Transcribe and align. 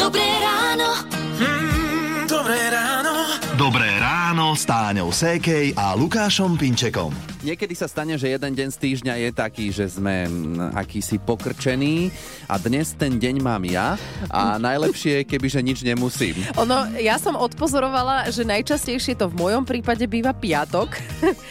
Dobré 0.00 0.24
ráno. 0.24 0.96
Mm, 1.36 2.24
dobré 2.24 2.72
ráno. 2.72 3.12
Dobré 3.60 4.00
ráno 4.00 4.56
s 4.56 4.64
Táňou 4.64 5.12
Sékej 5.12 5.76
a 5.76 5.92
Lukášom 5.92 6.56
Pinčekom. 6.56 7.12
Niekedy 7.44 7.76
sa 7.76 7.84
stane, 7.84 8.16
že 8.16 8.32
jeden 8.32 8.56
deň 8.56 8.68
z 8.72 8.80
týždňa 8.80 9.14
je 9.20 9.30
taký, 9.36 9.68
že 9.68 9.92
sme 9.92 10.24
mm, 10.24 10.72
akýsi 10.72 11.20
pokrčení 11.20 12.08
a 12.48 12.56
dnes 12.56 12.96
ten 12.96 13.20
deň 13.20 13.44
mám 13.44 13.60
ja 13.68 14.00
a 14.32 14.56
najlepšie 14.56 15.20
je, 15.20 15.28
keby 15.28 15.52
že 15.52 15.60
nič 15.60 15.84
nemusím. 15.84 16.48
Ono, 16.56 16.96
ja 16.96 17.20
som 17.20 17.36
odpozorovala, 17.36 18.32
že 18.32 18.48
najčastejšie 18.48 19.20
to 19.20 19.28
v 19.28 19.36
mojom 19.36 19.68
prípade 19.68 20.08
býva 20.08 20.32
piatok. 20.32 20.96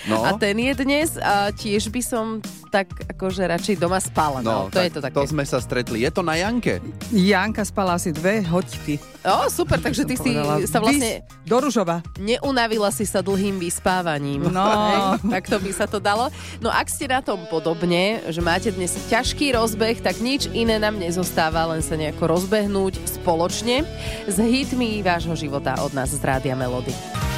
No. 0.10 0.26
A 0.26 0.34
ten 0.42 0.58
je 0.58 0.74
dnes 0.74 1.22
a 1.22 1.54
tiež 1.54 1.94
by 1.94 2.02
som 2.02 2.42
tak 2.70 2.88
akože 3.10 3.42
radšej 3.44 3.76
doma 3.76 3.98
spala. 3.98 4.40
No, 4.40 4.70
to 4.70 4.78
je 4.78 4.90
to 4.90 5.02
také. 5.02 5.14
To 5.14 5.26
sme 5.26 5.44
sa 5.44 5.58
stretli. 5.58 6.02
Je 6.02 6.10
to 6.10 6.22
na 6.22 6.38
Janke? 6.38 6.78
Janka 7.10 7.62
spala 7.62 7.98
asi 7.98 8.10
dve 8.10 8.40
hoďky. 8.42 9.02
O, 9.20 9.50
super, 9.50 9.76
takže 9.76 10.06
ty 10.06 10.16
si 10.16 10.32
Povedala, 10.32 10.64
sa 10.64 10.80
vlastne 10.80 11.10
"Vys- 11.20 11.44
Do 11.44 11.58
Ružova. 11.60 12.00
neunavila 12.16 12.88
si 12.88 13.04
sa 13.04 13.20
dlhým 13.20 13.58
vyspávaním. 13.58 14.48
No. 14.48 14.64
Hej, 14.88 15.00
tak 15.28 15.44
to 15.46 15.58
by 15.58 15.72
sa 15.72 15.86
to 15.86 15.98
dalo. 15.98 16.30
No 16.58 16.70
ak 16.70 16.88
ste 16.88 17.06
na 17.06 17.20
tom 17.20 17.44
podobne, 17.46 18.00
že 18.30 18.40
máte 18.40 18.70
dnes 18.70 18.94
ťažký 19.10 19.52
rozbeh, 19.52 20.00
tak 20.00 20.18
nič 20.20 20.48
iné 20.50 20.78
nám 20.78 20.96
nezostáva, 20.96 21.68
len 21.68 21.82
sa 21.82 21.98
nejako 21.98 22.30
rozbehnúť 22.30 22.96
spoločne 23.04 23.84
s 24.24 24.38
hitmi 24.38 25.02
vášho 25.02 25.34
života 25.34 25.76
od 25.80 25.92
nás 25.92 26.08
z 26.08 26.22
Rádia 26.22 26.54
Melody. 26.54 26.94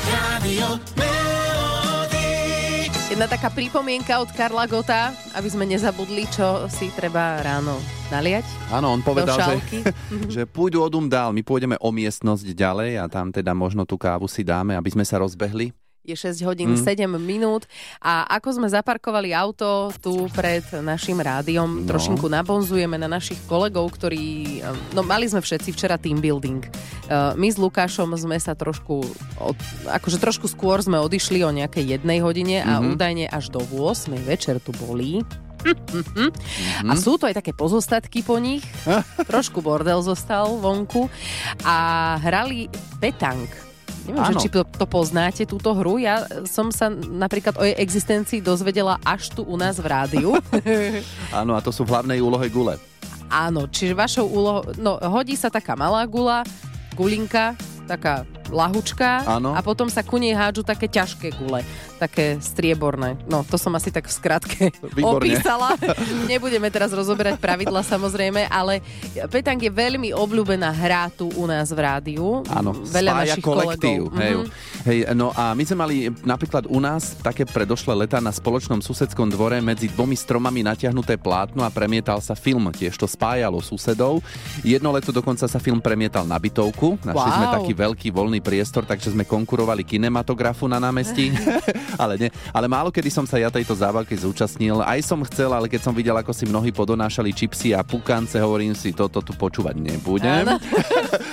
Radio 0.06 0.76
Melody. 0.94 1.21
Jedna 3.12 3.28
taká 3.28 3.52
pripomienka 3.52 4.24
od 4.24 4.32
Karla 4.32 4.64
Gota, 4.72 5.12
aby 5.36 5.52
sme 5.52 5.68
nezabudli, 5.68 6.24
čo 6.32 6.72
si 6.72 6.88
treba 6.96 7.44
ráno 7.44 7.76
naliať. 8.08 8.48
Áno, 8.72 8.96
on 8.96 9.04
povedal, 9.04 9.36
že, 9.36 9.84
že 10.40 10.42
pôjdu 10.48 10.80
odum 10.80 11.12
dál. 11.12 11.36
My 11.36 11.44
pôjdeme 11.44 11.76
o 11.84 11.92
miestnosť 11.92 12.56
ďalej 12.56 13.04
a 13.04 13.12
tam 13.12 13.36
teda 13.36 13.52
možno 13.52 13.84
tú 13.84 14.00
kávu 14.00 14.32
si 14.32 14.48
dáme, 14.48 14.80
aby 14.80 14.96
sme 14.96 15.04
sa 15.04 15.20
rozbehli. 15.20 15.76
Je 16.02 16.16
6 16.16 16.42
hodín 16.42 16.74
Mm. 16.74 16.82
7 17.08 17.22
minút 17.22 17.70
a 18.00 18.26
ako 18.28 18.58
sme 18.58 18.68
zaparkovali 18.68 19.32
auto 19.32 19.94
tu 19.96 20.26
pred 20.30 20.66
našim 20.76 21.16
rádiom, 21.16 21.86
No. 21.86 21.88
trošinku 21.88 22.26
nabonzujeme 22.26 22.98
na 22.98 23.06
našich 23.06 23.38
kolegov, 23.46 23.86
ktorí, 23.92 24.60
no 24.92 25.02
mali 25.02 25.30
sme 25.30 25.40
všetci 25.40 25.70
včera 25.70 25.96
team 25.96 26.18
building. 26.18 26.66
Uh, 27.06 27.38
My 27.38 27.48
s 27.48 27.56
Lukášom 27.56 28.10
sme 28.14 28.34
sa 28.36 28.52
trošku, 28.52 29.06
od, 29.38 29.58
akože 29.86 30.18
trošku 30.18 30.48
skôr 30.48 30.80
sme 30.80 30.98
odišli 30.98 31.42
o 31.42 31.52
nejakej 31.52 31.94
jednej 31.96 32.18
hodine 32.20 32.60
a 32.60 32.82
Mhm. 32.82 32.86
údajne 32.92 33.26
až 33.28 33.50
do 33.50 33.62
8 33.62 34.18
večer 34.20 34.58
tu 34.58 34.74
boli. 34.74 35.22
Mhm. 35.62 36.34
A 36.84 36.98
sú 36.98 37.22
to 37.22 37.30
aj 37.30 37.38
také 37.38 37.54
pozostatky 37.54 38.26
po 38.26 38.42
nich. 38.42 38.66
Trošku 39.30 39.62
bordel 39.62 40.02
zostal 40.02 40.58
vonku. 40.58 41.06
A 41.62 41.76
hrali 42.18 42.66
petang. 42.98 43.46
Neviem, 44.08 44.24
že 44.34 44.36
či 44.48 44.50
to, 44.50 44.66
to 44.66 44.86
poznáte, 44.90 45.46
túto 45.46 45.78
hru. 45.78 46.02
Ja 46.02 46.26
som 46.50 46.74
sa 46.74 46.90
napríklad 46.92 47.58
o 47.58 47.64
jej 47.64 47.78
existencii 47.78 48.42
dozvedela 48.42 48.98
až 49.06 49.30
tu 49.30 49.46
u 49.46 49.56
nás 49.60 49.78
v 49.78 49.88
rádiu. 49.88 50.30
Áno, 51.40 51.54
a 51.54 51.62
to 51.62 51.70
sú 51.70 51.86
v 51.86 51.94
hlavnej 51.94 52.20
úlohe 52.22 52.50
gule. 52.50 52.82
Áno, 53.32 53.70
čiže 53.70 53.96
vašou 53.96 54.28
úlohou... 54.28 54.64
No, 54.76 55.00
hodí 55.00 55.40
sa 55.40 55.48
taká 55.48 55.78
malá 55.78 56.04
gula, 56.04 56.44
gulinka, 57.00 57.56
taká 57.88 58.28
lahučka 58.52 59.24
Áno. 59.26 59.52
a 59.52 59.60
potom 59.60 59.88
sa 59.88 60.02
ku 60.02 60.16
nej 60.16 60.32
hádžu 60.32 60.62
také 60.62 60.86
ťažké 60.86 61.34
gule, 61.34 61.64
také 61.98 62.36
strieborné. 62.38 63.16
No, 63.26 63.42
to 63.42 63.56
som 63.56 63.72
asi 63.72 63.90
tak 63.90 64.06
v 64.06 64.14
skratke 64.14 64.62
Výborne. 64.98 65.24
opísala. 65.26 65.74
Nebudeme 66.30 66.68
teraz 66.68 66.92
rozoberať 66.92 67.38
pravidla 67.38 67.82
samozrejme, 67.82 68.46
ale 68.46 68.84
petang 69.28 69.56
je 69.56 69.68
veľmi 69.68 70.12
obľúbená 70.12 70.70
hra 70.70 71.08
tu 71.10 71.32
u 71.32 71.46
nás 71.46 71.68
v 71.68 71.80
rádiu. 71.80 72.44
Áno, 72.46 72.76
Veľa 72.84 73.12
spája 73.12 73.22
našich 73.32 73.44
kolektív. 73.44 74.02
kolegov. 74.06 74.20
Hej. 74.20 74.34
Mhm. 74.34 74.46
Hej, 74.82 74.98
no 75.14 75.32
a 75.32 75.54
my 75.54 75.64
sme 75.64 75.78
mali 75.78 75.96
napríklad 76.22 76.66
u 76.66 76.78
nás 76.78 77.16
také 77.16 77.44
predošlé 77.44 77.94
leta 77.96 78.18
na 78.18 78.30
spoločnom 78.30 78.80
susedskom 78.80 79.30
dvore 79.30 79.58
medzi 79.60 79.88
dvomi 79.88 80.14
stromami 80.14 80.60
natiahnuté 80.62 81.16
plátno 81.16 81.62
a 81.62 81.70
premietal 81.70 82.18
sa 82.18 82.34
film. 82.34 82.68
Tiež 82.68 82.94
to 82.96 83.06
spájalo 83.06 83.62
susedov. 83.62 84.26
Jedno 84.62 84.90
leto 84.90 85.10
dokonca 85.10 85.46
sa 85.46 85.58
film 85.58 85.78
premietal 85.78 86.26
na 86.26 86.36
bytovku. 86.36 86.98
Našli 87.00 87.20
Wow. 87.22 87.30
sme 87.32 87.48
taký 87.54 87.72
veľký 87.72 88.10
voľný 88.10 88.41
priestor, 88.42 88.84
takže 88.84 89.14
sme 89.14 89.24
konkurovali 89.24 89.86
kinematografu 89.86 90.66
na 90.66 90.82
námestí. 90.82 91.30
ale, 92.02 92.18
nie. 92.18 92.30
ale 92.52 92.66
málo 92.68 92.90
kedy 92.90 93.14
som 93.14 93.26
sa 93.30 93.38
ja 93.38 93.54
tejto 93.54 93.78
zábavky 93.78 94.18
zúčastnil. 94.18 94.82
Aj 94.82 95.00
som 95.06 95.22
chcel, 95.30 95.54
ale 95.54 95.70
keď 95.70 95.82
som 95.86 95.94
videl, 95.94 96.18
ako 96.18 96.34
si 96.34 96.50
mnohí 96.50 96.74
podonášali 96.74 97.32
čipsy 97.32 97.78
a 97.78 97.86
pukance, 97.86 98.36
hovorím 98.42 98.74
si, 98.74 98.92
toto 98.92 99.22
tu 99.22 99.38
počúvať 99.38 99.78
nebudem. 99.78 100.46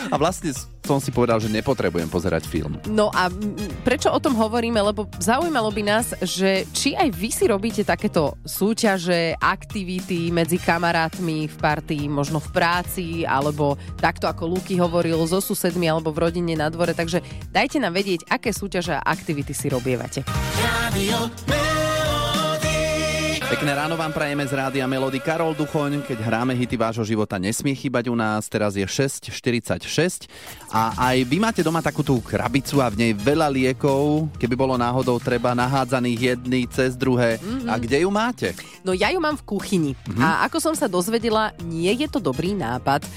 A 0.09 0.17
vlastne 0.17 0.57
som 0.89 1.05
si 1.05 1.13
povedal, 1.13 1.37
že 1.37 1.53
nepotrebujem 1.53 2.09
pozerať 2.09 2.49
film. 2.49 2.81
No 2.89 3.13
a 3.13 3.29
prečo 3.85 4.09
o 4.09 4.17
tom 4.17 4.33
hovoríme? 4.33 4.81
Lebo 4.81 5.05
zaujímalo 5.21 5.69
by 5.69 5.83
nás, 5.85 6.17
že 6.25 6.65
či 6.73 6.97
aj 6.97 7.13
vy 7.13 7.29
si 7.29 7.45
robíte 7.45 7.85
takéto 7.85 8.41
súťaže, 8.49 9.37
aktivity 9.37 10.33
medzi 10.33 10.57
kamarátmi 10.57 11.45
v 11.45 11.57
partii, 11.61 12.09
možno 12.09 12.41
v 12.41 12.49
práci, 12.57 13.07
alebo 13.29 13.77
takto 14.01 14.25
ako 14.25 14.49
Luky 14.49 14.81
hovoril, 14.81 15.21
so 15.29 15.45
susedmi 15.45 15.93
alebo 15.93 16.09
v 16.09 16.25
rodine 16.25 16.57
na 16.57 16.73
dvore. 16.73 16.97
Takže 16.99 17.23
dajte 17.55 17.79
nám 17.79 17.95
vedieť, 17.95 18.27
aké 18.27 18.51
súťaže 18.51 18.99
a 18.99 19.07
aktivity 19.07 19.55
si 19.55 19.71
robievate. 19.71 20.27
Radio. 20.59 21.68
Pekné 23.49 23.73
ráno 23.73 23.97
vám 23.97 24.13
prajeme 24.13 24.45
z 24.45 24.53
rádia 24.53 24.85
Melody 24.85 25.25
Karol 25.25 25.57
Duchoň. 25.57 26.05
Keď 26.05 26.21
hráme 26.21 26.53
hity 26.53 26.77
vášho 26.77 27.01
života, 27.01 27.41
nesmie 27.41 27.73
chýbať 27.73 28.13
u 28.13 28.17
nás. 28.17 28.45
Teraz 28.45 28.77
je 28.77 28.85
6.46 28.85 30.29
a 30.69 30.93
aj 30.93 31.25
vy 31.25 31.41
máte 31.41 31.65
doma 31.65 31.81
takú 31.81 32.05
tú 32.05 32.21
krabicu 32.21 32.85
a 32.85 32.93
v 32.93 33.01
nej 33.01 33.13
veľa 33.17 33.49
liekov. 33.49 34.29
Keby 34.37 34.53
bolo 34.53 34.77
náhodou 34.77 35.17
treba 35.17 35.57
nahádzaných 35.57 36.37
jedný 36.37 36.69
cez 36.69 36.93
druhé. 36.93 37.41
Mhm. 37.41 37.73
A 37.73 37.81
kde 37.81 38.05
ju 38.05 38.13
máte? 38.13 38.53
No 38.85 38.93
ja 38.93 39.09
ju 39.09 39.17
mám 39.17 39.41
v 39.41 39.45
kuchyni. 39.49 39.93
Mhm. 40.05 40.21
A 40.21 40.45
ako 40.45 40.61
som 40.61 40.75
sa 40.77 40.85
dozvedela, 40.85 41.57
nie 41.65 41.89
je 41.97 42.05
to 42.05 42.21
dobrý 42.21 42.53
nápad. 42.53 43.01
E, 43.01 43.09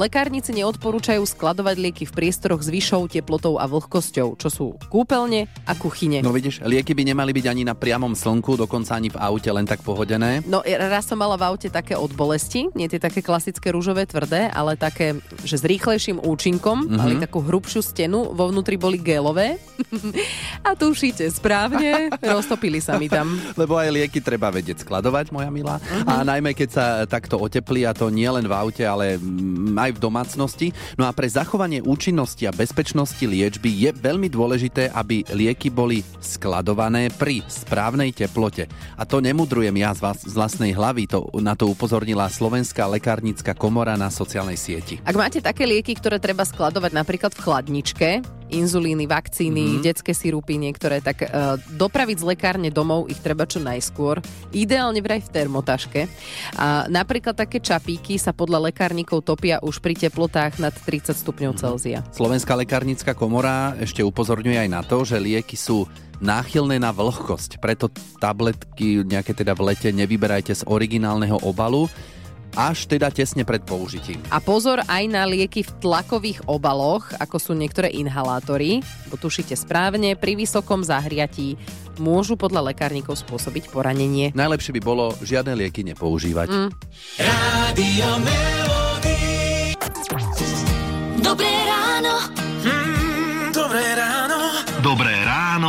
Lekárnici 0.00 0.56
neodporúčajú 0.56 1.20
skladovať 1.28 1.76
lieky 1.76 2.08
v 2.08 2.12
priestoroch 2.24 2.64
s 2.64 2.72
vyššou 2.72 3.04
teplotou 3.12 3.60
a 3.60 3.68
vlhkosťou, 3.68 4.40
čo 4.40 4.48
sú 4.48 4.80
kúpeľne 4.88 5.44
a 5.68 5.76
kuchyne. 5.76 6.24
No 6.24 6.32
vidíš, 6.32 6.64
lieky 6.64 6.96
by 6.96 7.12
nemali 7.12 7.36
byť 7.36 7.46
ani 7.52 7.68
na 7.68 7.76
priamom 7.76 8.16
slnku, 8.16 8.56
dokonca 8.56 8.96
ani 8.96 9.12
v 9.12 9.20
aute 9.20 9.52
len 9.52 9.68
tak 9.73 9.73
pohodené. 9.82 10.44
No 10.44 10.60
raz 10.62 11.08
som 11.08 11.18
mala 11.18 11.34
v 11.38 11.46
aute 11.48 11.68
také 11.72 11.96
od 11.96 12.12
bolesti, 12.12 12.68
nie 12.76 12.86
tie 12.90 13.00
také 13.00 13.24
klasické 13.24 13.72
rúžové 13.72 14.04
tvrdé, 14.04 14.50
ale 14.52 14.78
také, 14.78 15.18
že 15.42 15.58
s 15.58 15.64
rýchlejším 15.64 16.22
účinkom, 16.22 16.86
mm-hmm. 16.86 16.98
mali 16.98 17.14
takú 17.18 17.42
hrubšiu 17.42 17.80
stenu, 17.80 18.34
vo 18.34 18.50
vnútri 18.50 18.76
boli 18.76 19.00
gélové. 19.00 19.58
a 20.68 20.76
tušíte, 20.76 21.26
správne, 21.32 22.12
roztopili 22.34 22.78
sa 22.78 23.00
mi 23.00 23.10
tam. 23.10 23.34
Lebo 23.58 23.78
aj 23.78 23.90
lieky 23.90 24.20
treba 24.20 24.52
vedieť 24.52 24.86
skladovať, 24.86 25.32
moja 25.34 25.50
milá. 25.50 25.76
A 26.04 26.22
najmä 26.22 26.54
keď 26.54 26.68
sa 26.70 26.86
takto 27.08 27.38
oteplí, 27.40 27.86
a 27.86 27.96
to 27.96 28.10
nie 28.12 28.26
len 28.28 28.46
v 28.46 28.54
aute, 28.54 28.84
ale 28.84 29.16
mm, 29.16 29.74
aj 29.78 29.90
v 29.96 30.02
domácnosti. 30.02 30.68
No 30.98 31.08
a 31.08 31.14
pre 31.14 31.26
zachovanie 31.26 31.82
účinnosti 31.82 32.46
a 32.46 32.54
bezpečnosti 32.54 33.22
liečby 33.22 33.70
je 33.70 33.90
veľmi 33.94 34.28
dôležité, 34.28 34.90
aby 34.94 35.26
lieky 35.32 35.70
boli 35.70 36.02
skladované 36.20 37.10
pri 37.14 37.42
správnej 37.46 38.12
teplote. 38.12 38.66
A 38.98 39.02
to 39.06 39.18
nemudrujem 39.64 39.80
ja 39.80 39.96
z, 39.96 40.00
vás, 40.04 40.18
z 40.20 40.34
vlastnej 40.36 40.72
hlavy, 40.76 41.08
to, 41.08 41.24
na 41.40 41.56
to 41.56 41.64
upozornila 41.72 42.28
Slovenská 42.28 42.84
lekárnická 42.84 43.56
komora 43.56 43.96
na 43.96 44.12
sociálnej 44.12 44.60
sieti. 44.60 45.00
Ak 45.08 45.16
máte 45.16 45.40
také 45.40 45.64
lieky, 45.64 45.96
ktoré 45.96 46.20
treba 46.20 46.44
skladovať 46.44 46.92
napríklad 46.92 47.32
v 47.32 47.40
chladničke, 47.40 48.08
inzulíny, 48.52 49.08
vakcíny, 49.08 49.78
mm-hmm. 49.78 49.84
detské 49.84 50.12
sirupy 50.12 50.60
niektoré, 50.60 51.00
tak 51.00 51.24
uh, 51.24 51.56
dopraviť 51.76 52.16
z 52.20 52.28
lekárne 52.34 52.68
domov 52.68 53.08
ich 53.08 53.18
treba 53.20 53.48
čo 53.48 53.62
najskôr. 53.62 54.20
Ideálne 54.52 55.00
vraj 55.00 55.24
v 55.24 55.32
termotaške. 55.32 56.00
A 56.58 56.86
napríklad 56.88 57.34
také 57.34 57.58
čapíky 57.60 58.20
sa 58.20 58.36
podľa 58.36 58.70
lekárnikov 58.70 59.24
topia 59.24 59.60
už 59.64 59.80
pri 59.80 59.96
teplotách 59.96 60.60
nad 60.60 60.74
30 60.74 61.16
stupňov 61.16 61.52
Celzia. 61.56 62.00
Slovenská 62.12 62.54
lekárnická 62.58 63.12
komora 63.16 63.74
ešte 63.80 64.04
upozorňuje 64.04 64.58
aj 64.66 64.68
na 64.70 64.80
to, 64.84 65.02
že 65.02 65.16
lieky 65.20 65.56
sú 65.56 65.88
náchylné 66.22 66.78
na 66.78 66.94
vlhkosť, 66.94 67.58
preto 67.58 67.90
tabletky 68.22 69.02
nejaké 69.02 69.34
teda 69.34 69.52
v 69.52 69.74
lete 69.74 69.90
nevyberajte 69.90 70.54
z 70.54 70.62
originálneho 70.64 71.42
obalu, 71.42 71.90
až 72.54 72.86
teda 72.86 73.10
tesne 73.10 73.42
pred 73.42 73.62
použitím. 73.62 74.22
A 74.30 74.38
pozor 74.38 74.82
aj 74.86 75.04
na 75.10 75.26
lieky 75.26 75.62
v 75.66 75.70
tlakových 75.82 76.46
obaloch, 76.46 77.10
ako 77.18 77.36
sú 77.38 77.52
niektoré 77.54 77.90
inhalátory, 77.90 78.80
bo 79.10 79.18
tušíte 79.18 79.54
správne, 79.58 80.14
pri 80.14 80.38
vysokom 80.38 80.82
zahriatí 80.86 81.58
môžu 81.98 82.34
podľa 82.34 82.74
lekárnikov 82.74 83.14
spôsobiť 83.18 83.70
poranenie. 83.70 84.34
Najlepšie 84.34 84.74
by 84.78 84.82
bolo 84.82 85.14
žiadne 85.22 85.54
lieky 85.54 85.86
nepoužívať. 85.86 86.48
Mm. 86.50 86.70
Melody. 88.24 89.74
Dobré 91.22 91.50
ráno. 91.66 92.14
Mm, 92.62 93.50
dobré 93.54 93.84
ráno. 93.96 94.38
Dobré 94.84 95.13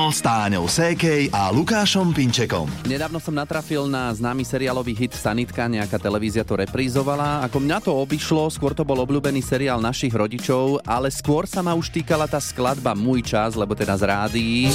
ráno 0.05 0.13
s 0.13 0.21
Táňou 0.21 0.65
Sékej 0.69 1.33
a 1.33 1.49
Lukášom 1.49 2.13
Pinčekom. 2.13 2.69
Nedávno 2.85 3.17
som 3.17 3.33
natrafil 3.33 3.89
na 3.89 4.13
známy 4.13 4.45
seriálový 4.45 4.93
hit 4.93 5.17
Sanitka, 5.17 5.65
nejaká 5.65 5.97
televízia 5.97 6.45
to 6.45 6.53
reprízovala. 6.53 7.41
Ako 7.49 7.57
mňa 7.57 7.81
to 7.81 7.89
obišlo, 7.89 8.45
skôr 8.53 8.77
to 8.77 8.85
bol 8.85 9.01
obľúbený 9.01 9.41
seriál 9.41 9.81
našich 9.81 10.13
rodičov, 10.13 10.85
ale 10.85 11.09
skôr 11.09 11.49
sa 11.49 11.65
ma 11.65 11.73
už 11.73 11.89
týkala 11.89 12.29
tá 12.29 12.37
skladba 12.37 12.93
Môj 12.93 13.25
čas, 13.25 13.57
lebo 13.57 13.73
teda 13.73 13.97
z 13.97 14.05
rádií. 14.05 14.69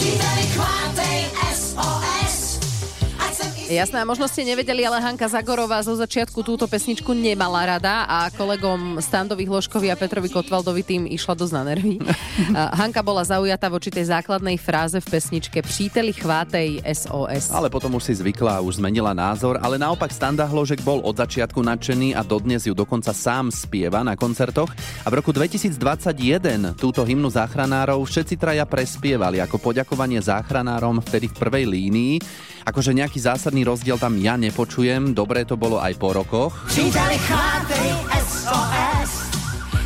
Jasné, 3.70 4.02
a 4.02 4.06
možno 4.08 4.26
ste 4.26 4.43
nevedeli, 4.43 4.82
ale 4.82 4.99
Hanka 4.99 5.31
Zagorová 5.31 5.78
zo 5.87 5.94
začiatku 5.94 6.43
túto 6.43 6.67
pesničku 6.67 7.14
nemala 7.14 7.78
rada 7.78 8.02
a 8.02 8.26
kolegom 8.34 8.99
Standovi 8.99 9.46
Hloškovi 9.46 9.87
a 9.87 9.94
Petrovi 9.94 10.26
Kotvaldovi 10.26 10.82
tým 10.82 11.06
išla 11.06 11.38
dosť 11.38 11.55
na 11.55 11.62
nervy. 11.62 12.02
Hanka 12.82 12.99
bola 13.06 13.22
zaujatá 13.22 13.70
voči 13.70 13.94
tej 13.94 14.11
základnej 14.11 14.58
fráze 14.58 14.99
v 14.99 15.06
pesničke 15.06 15.62
Příteli 15.62 16.11
chvátej 16.11 16.82
SOS. 16.82 17.55
Ale 17.55 17.70
potom 17.70 17.94
už 17.94 18.11
si 18.11 18.19
zvykla 18.19 18.58
a 18.58 18.64
už 18.67 18.82
zmenila 18.82 19.14
názor, 19.14 19.55
ale 19.62 19.78
naopak 19.78 20.11
Standa 20.11 20.50
Hložek 20.50 20.82
bol 20.82 20.99
od 21.06 21.14
začiatku 21.14 21.62
nadšený 21.62 22.19
a 22.19 22.26
dodnes 22.26 22.67
ju 22.67 22.75
dokonca 22.75 23.14
sám 23.14 23.55
spieva 23.55 24.02
na 24.02 24.19
koncertoch. 24.19 24.75
A 25.06 25.14
v 25.14 25.22
roku 25.22 25.31
2021 25.31 26.75
túto 26.75 27.06
hymnu 27.06 27.31
záchranárov 27.31 28.02
všetci 28.02 28.34
traja 28.34 28.67
prespievali 28.67 29.38
ako 29.38 29.62
poďakovanie 29.62 30.19
záchranárom 30.19 30.99
vtedy 31.06 31.31
v 31.31 31.38
prvej 31.38 31.64
línii. 31.70 32.50
Akože 32.64 32.92
nejaký 32.92 33.18
zásadný 33.20 33.64
rozdiel 33.64 33.96
tam 33.96 34.20
ja 34.20 34.36
nepočujem, 34.36 35.16
dobre 35.16 35.48
to 35.48 35.56
bolo 35.56 35.80
aj 35.80 35.96
po 35.96 36.12
rokoch. 36.12 36.52
Příteli 36.68 37.18
chvátej 37.18 37.90
SOS, 38.20 39.12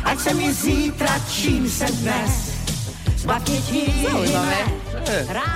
ať 0.03 0.17
se 0.19 0.31
mi 0.33 0.47
zítra, 0.53 1.13
čím 1.31 1.69
se 1.69 1.85
dnes. 2.03 2.55
Zaujímavé. 3.25 4.85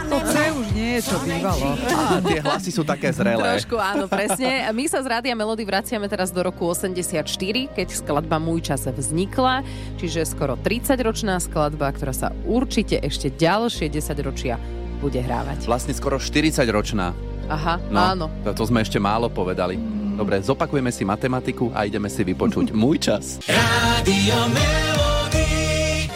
To 0.09 0.17
C 0.25 0.33
už 0.57 0.67
nie 0.73 0.97
je, 0.97 1.01
čo 1.05 1.21
bývalo. 1.21 1.77
A 1.85 2.17
tie 2.17 2.41
hlasy 2.41 2.73
sú 2.73 2.81
také 2.81 3.13
zrelé. 3.13 3.45
Trošku 3.45 3.77
áno, 3.77 4.09
presne. 4.09 4.65
My 4.73 4.89
sa 4.89 5.05
z 5.05 5.07
Rádia 5.13 5.37
Melody 5.37 5.69
vraciame 5.69 6.09
teraz 6.09 6.33
do 6.33 6.41
roku 6.41 6.65
84, 6.65 7.21
keď 7.69 7.87
skladba 7.93 8.41
Môj 8.41 8.73
čas 8.73 8.89
vznikla, 8.89 9.61
čiže 10.01 10.25
skoro 10.25 10.57
30-ročná 10.57 11.37
skladba, 11.37 11.93
ktorá 11.93 12.09
sa 12.09 12.33
určite 12.49 12.97
ešte 13.05 13.29
ďalšie 13.29 13.85
10 13.85 14.17
ročia 14.25 14.57
bude 14.99 15.17
hrávať. 15.17 15.65
Vlastne 15.65 15.95
skoro 15.95 16.19
40-ročná. 16.19 17.15
Aha, 17.49 17.81
No, 17.89 17.99
áno. 18.13 18.25
To, 18.45 18.53
to 18.53 18.63
sme 18.69 18.85
ešte 18.85 19.01
málo 19.01 19.31
povedali. 19.31 19.79
Dobre, 20.13 20.43
zopakujeme 20.43 20.91
si 20.91 21.07
matematiku 21.07 21.71
a 21.71 21.87
ideme 21.87 22.11
si 22.11 22.21
vypočuť 22.21 22.75
Môj 22.77 22.99
čas. 22.99 23.39
Rádio 23.47 24.37
Melody. 24.51 25.68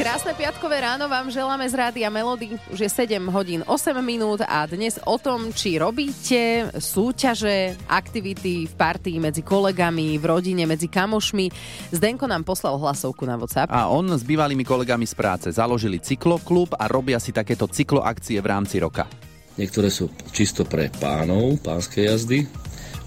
Krásne 0.04 0.36
piatkové 0.36 0.84
ráno 0.84 1.08
vám 1.08 1.32
želáme 1.32 1.64
z 1.64 1.80
Rádia 1.80 2.12
Melody. 2.12 2.60
Už 2.76 2.76
je 2.76 2.92
7 2.92 3.24
hodín 3.32 3.64
8 3.64 3.96
minút 4.04 4.44
a 4.44 4.68
dnes 4.68 5.00
o 5.00 5.16
tom, 5.16 5.56
či 5.56 5.80
robíte 5.80 6.68
súťaže, 6.76 7.80
aktivity 7.88 8.68
v 8.68 8.74
partii 8.76 9.24
medzi 9.24 9.48
kolegami, 9.48 10.20
v 10.20 10.26
rodine, 10.28 10.68
medzi 10.68 10.92
kamošmi. 10.92 11.48
Zdenko 11.96 12.28
nám 12.28 12.44
poslal 12.44 12.76
hlasovku 12.84 13.24
na 13.24 13.40
WhatsApp. 13.40 13.72
A 13.72 13.88
on 13.88 14.12
s 14.12 14.28
bývalými 14.28 14.68
kolegami 14.68 15.08
z 15.08 15.16
práce 15.16 15.48
založili 15.56 16.04
cykloklub 16.04 16.76
a 16.76 16.92
robia 16.92 17.16
si 17.16 17.32
takéto 17.32 17.72
cykloakcie 17.72 18.44
v 18.44 18.48
rámci 18.52 18.84
roka. 18.84 19.08
Niektoré 19.56 19.88
sú 19.88 20.12
čisto 20.36 20.68
pre 20.68 20.92
pánov, 20.92 21.64
pánske 21.64 22.04
jazdy, 22.12 22.44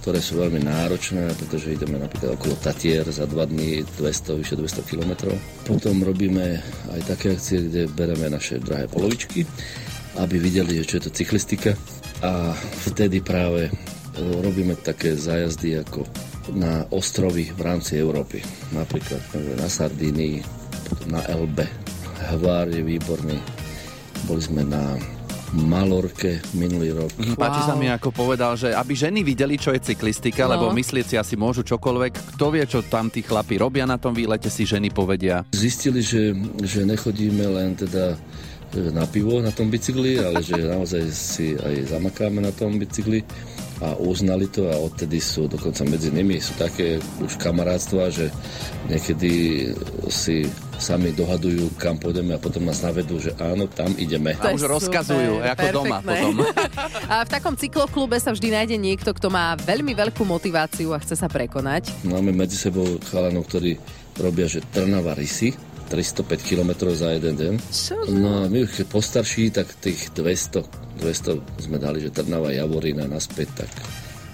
ktoré 0.06 0.23
sú 0.23 0.38
veľmi 0.38 0.62
náročné, 0.62 1.35
pretože 1.35 1.75
ideme 1.75 1.99
napríklad 1.99 2.38
okolo 2.38 2.55
Tatier 2.62 3.03
za 3.11 3.26
dva 3.26 3.43
dní 3.43 3.82
200, 3.99 4.38
vyše 4.38 4.55
200 4.55 4.87
km. 4.87 5.35
Potom 5.67 5.99
robíme 5.99 6.62
aj 6.94 7.00
také 7.11 7.35
akcie, 7.35 7.67
kde 7.67 7.91
bereme 7.91 8.31
naše 8.31 8.62
drahé 8.62 8.87
polovičky, 8.87 9.43
aby 10.23 10.38
videli, 10.38 10.79
že 10.79 10.87
čo 10.87 10.94
je 11.03 11.11
to 11.11 11.17
cyklistika. 11.19 11.75
A 12.23 12.55
vtedy 12.87 13.19
práve 13.19 13.67
o, 14.14 14.47
robíme 14.47 14.79
také 14.79 15.19
zájazdy 15.19 15.82
ako 15.82 16.06
na 16.55 16.87
ostrovy 16.94 17.50
v 17.50 17.67
rámci 17.67 17.99
Európy. 17.99 18.47
Napríklad 18.79 19.19
na 19.58 19.67
Sardínii, 19.67 20.38
na 21.11 21.26
Elbe. 21.26 21.67
Hvár 22.31 22.70
je 22.70 22.79
výborný. 22.79 23.43
Boli 24.31 24.38
sme 24.38 24.62
na 24.62 24.94
Malorke 25.56 26.44
minulý 26.53 26.93
rok. 26.93 27.11
Wow. 27.17 27.41
Páči 27.41 27.61
sa 27.64 27.75
mi, 27.75 27.88
ako 27.88 28.12
povedal, 28.12 28.55
že 28.55 28.70
aby 28.70 28.93
ženy 28.93 29.25
videli, 29.25 29.56
čo 29.56 29.73
je 29.73 29.81
cyklistika, 29.81 30.44
No. 30.44 30.53
lebo 30.53 30.64
myslieť 30.70 31.06
si 31.06 31.14
asi 31.17 31.35
môžu 31.35 31.64
čokoľvek. 31.64 32.37
Kto 32.37 32.47
vie, 32.53 32.64
čo 32.69 32.85
tam 32.85 33.08
tí 33.08 33.25
chlapi 33.25 33.56
robia 33.56 33.88
na 33.88 33.97
tom 33.97 34.12
výlete, 34.12 34.53
si 34.53 34.69
ženy 34.69 34.93
povedia. 34.93 35.43
Zistili, 35.50 36.05
že, 36.05 36.37
že 36.61 36.85
nechodíme 36.85 37.49
len 37.49 37.73
teda 37.73 38.14
e, 38.76 38.93
na 38.93 39.08
pivo 39.08 39.41
na 39.41 39.50
tom 39.50 39.73
bicykli, 39.73 40.20
ale 40.20 40.44
že 40.44 40.61
naozaj 40.61 41.03
si 41.11 41.56
aj 41.56 41.97
zamakáme 41.97 42.44
na 42.44 42.53
tom 42.53 42.76
bicykli 42.76 43.25
a 43.76 43.93
uznali 44.00 44.49
to 44.49 44.73
a 44.73 44.76
odtedy 44.81 45.20
sú 45.20 45.44
dokonca 45.46 45.84
medzi 45.84 46.08
nimi 46.08 46.40
sú 46.40 46.56
také 46.56 46.96
už 47.20 47.37
kamarátstva, 47.37 48.08
že 48.08 48.32
niekedy 48.88 49.69
si 50.08 50.49
sami 50.76 51.12
dohadujú, 51.12 51.73
kam 51.81 51.96
pôjdeme 51.96 52.37
a 52.37 52.40
potom 52.40 52.64
nás 52.64 52.84
navedú, 52.84 53.17
že 53.17 53.32
áno, 53.40 53.64
tam 53.64 53.96
ideme. 53.96 54.37
To 54.37 54.52
A 54.52 54.56
už 54.56 54.69
rozkazujú, 54.69 55.40
super, 55.40 55.52
ako 55.56 55.67
doma 55.73 55.99
perfektné. 56.05 56.20
potom. 56.20 56.34
A 57.12 57.14
v 57.25 57.31
takom 57.32 57.55
cykloklube 57.56 58.17
sa 58.20 58.31
vždy 58.37 58.49
nájde 58.52 58.76
niekto, 58.76 59.11
kto 59.17 59.32
má 59.32 59.56
veľmi 59.56 59.96
veľkú 59.96 60.25
motiváciu 60.29 60.93
a 60.93 61.00
chce 61.00 61.17
sa 61.17 61.29
prekonať. 61.32 62.05
Máme 62.05 62.32
medzi 62.32 62.61
sebou 62.61 62.84
chalanov, 63.08 63.49
ktorí 63.49 63.81
robia, 64.20 64.49
že 64.49 64.61
Trnava 64.69 65.17
Rysy, 65.17 65.56
305 65.87 66.43
km 66.43 66.91
za 66.93 67.15
jeden 67.15 67.35
deň. 67.38 67.55
No 68.11 68.43
a 68.43 68.50
my 68.50 68.67
už 68.67 68.83
keď 68.83 68.87
postarší, 68.91 69.55
tak 69.55 69.71
tých 69.79 70.11
200, 70.12 70.99
200 70.99 71.62
sme 71.62 71.79
dali, 71.79 72.03
že 72.03 72.11
Trnava 72.11 72.50
Javorina 72.50 73.06
naspäť, 73.06 73.65
tak 73.65 73.71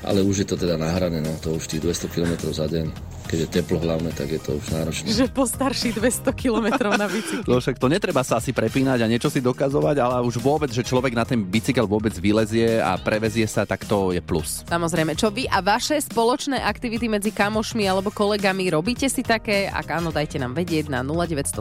ale 0.03 0.23
už 0.27 0.43
je 0.43 0.47
to 0.51 0.57
teda 0.59 0.75
nahrané, 0.75 1.23
no 1.23 1.31
to 1.39 1.55
už 1.55 1.71
tých 1.71 1.83
200 1.83 2.11
km 2.11 2.35
za 2.51 2.67
deň. 2.67 3.12
Keď 3.33 3.49
je 3.49 3.49
teplo 3.49 3.81
hlavne, 3.81 4.13
tak 4.13 4.29
je 4.29 4.37
to 4.37 4.61
už 4.61 4.77
náročné. 4.77 5.09
Že 5.09 5.33
postarší 5.33 5.97
200 5.97 6.37
kilometrov 6.37 7.01
na 7.01 7.09
bicykli. 7.09 7.49
No 7.49 7.65
však 7.65 7.81
to 7.81 7.89
netreba 7.89 8.21
sa 8.21 8.37
asi 8.37 8.53
prepínať 8.53 9.01
a 9.01 9.09
niečo 9.09 9.33
si 9.33 9.41
dokazovať, 9.41 10.05
ale 10.05 10.21
už 10.21 10.37
vôbec, 10.37 10.69
že 10.69 10.85
človek 10.85 11.17
na 11.17 11.25
ten 11.25 11.41
bicykel 11.41 11.89
vôbec 11.89 12.13
vylezie 12.13 12.77
a 12.77 13.01
prevezie 13.01 13.49
sa, 13.49 13.65
tak 13.65 13.89
to 13.89 14.13
je 14.13 14.21
plus. 14.21 14.69
Samozrejme, 14.69 15.17
čo 15.17 15.33
vy 15.33 15.49
a 15.49 15.65
vaše 15.65 15.97
spoločné 15.97 16.61
aktivity 16.61 17.09
medzi 17.09 17.33
kamošmi 17.33 17.89
alebo 17.89 18.13
kolegami 18.13 18.69
robíte 18.69 19.09
si 19.09 19.25
také? 19.25 19.65
Ak 19.65 19.89
áno, 19.89 20.13
dajte 20.13 20.37
nám 20.37 20.53
vedieť 20.53 20.93
na 20.93 21.01
0917 21.01 21.57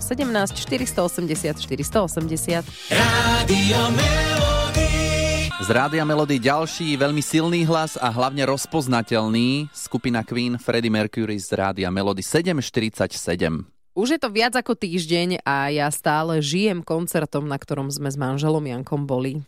480 0.60 1.56
480. 1.56 2.68
Rádio 2.92 3.80
Melody. 3.96 5.21
Z 5.62 5.70
Rádia 5.70 6.02
Melody 6.02 6.42
ďalší 6.42 6.98
veľmi 6.98 7.22
silný 7.22 7.70
hlas 7.70 7.94
a 7.94 8.10
hlavne 8.10 8.50
rozpoznateľný 8.50 9.70
skupina 9.70 10.26
Queen 10.26 10.58
Freddie 10.58 10.90
Mercury 10.90 11.38
z 11.38 11.54
Rádia 11.54 11.94
Melody 11.94 12.26
747. 12.26 13.70
Už 13.94 14.08
je 14.10 14.18
to 14.18 14.34
viac 14.34 14.58
ako 14.58 14.74
týždeň 14.74 15.46
a 15.46 15.70
ja 15.70 15.86
stále 15.94 16.42
žijem 16.42 16.82
koncertom, 16.82 17.46
na 17.46 17.62
ktorom 17.62 17.94
sme 17.94 18.10
s 18.10 18.18
manželom 18.18 18.66
Jankom 18.66 19.06
boli. 19.06 19.46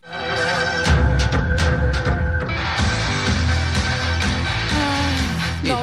No, 5.66 5.82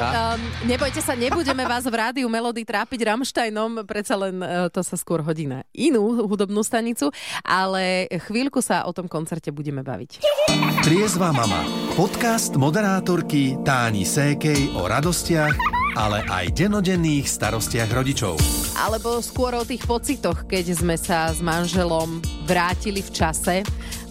nebojte 0.62 1.02
sa, 1.02 1.18
nebudeme 1.18 1.66
vás 1.66 1.82
v 1.86 1.94
rádiu 1.94 2.26
Melody 2.30 2.62
trápiť 2.62 3.00
Rammsteinom, 3.02 3.82
predsa 3.82 4.14
len 4.14 4.38
uh, 4.38 4.70
to 4.70 4.80
sa 4.86 4.94
skôr 4.94 5.18
hodí 5.22 5.50
na 5.50 5.66
inú 5.74 6.26
hudobnú 6.26 6.62
stanicu, 6.62 7.10
ale 7.42 8.06
chvíľku 8.30 8.62
sa 8.62 8.86
o 8.86 8.94
tom 8.94 9.10
koncerte 9.10 9.50
budeme 9.50 9.82
baviť. 9.82 10.22
Triezva 10.86 11.34
mama. 11.34 11.66
Podcast 11.98 12.54
moderátorky 12.54 13.58
Táni 13.66 14.06
Sékej 14.06 14.78
o 14.78 14.86
radostiach, 14.86 15.54
ale 15.98 16.24
aj 16.30 16.54
denodenných 16.54 17.26
starostiach 17.26 17.90
rodičov. 17.90 18.38
Alebo 18.78 19.20
skôr 19.20 19.52
o 19.58 19.66
tých 19.66 19.84
pocitoch, 19.84 20.48
keď 20.48 20.64
sme 20.72 20.96
sa 20.96 21.28
s 21.28 21.44
manželom 21.44 22.22
vrátili 22.48 23.04
v 23.04 23.10
čase, 23.12 23.56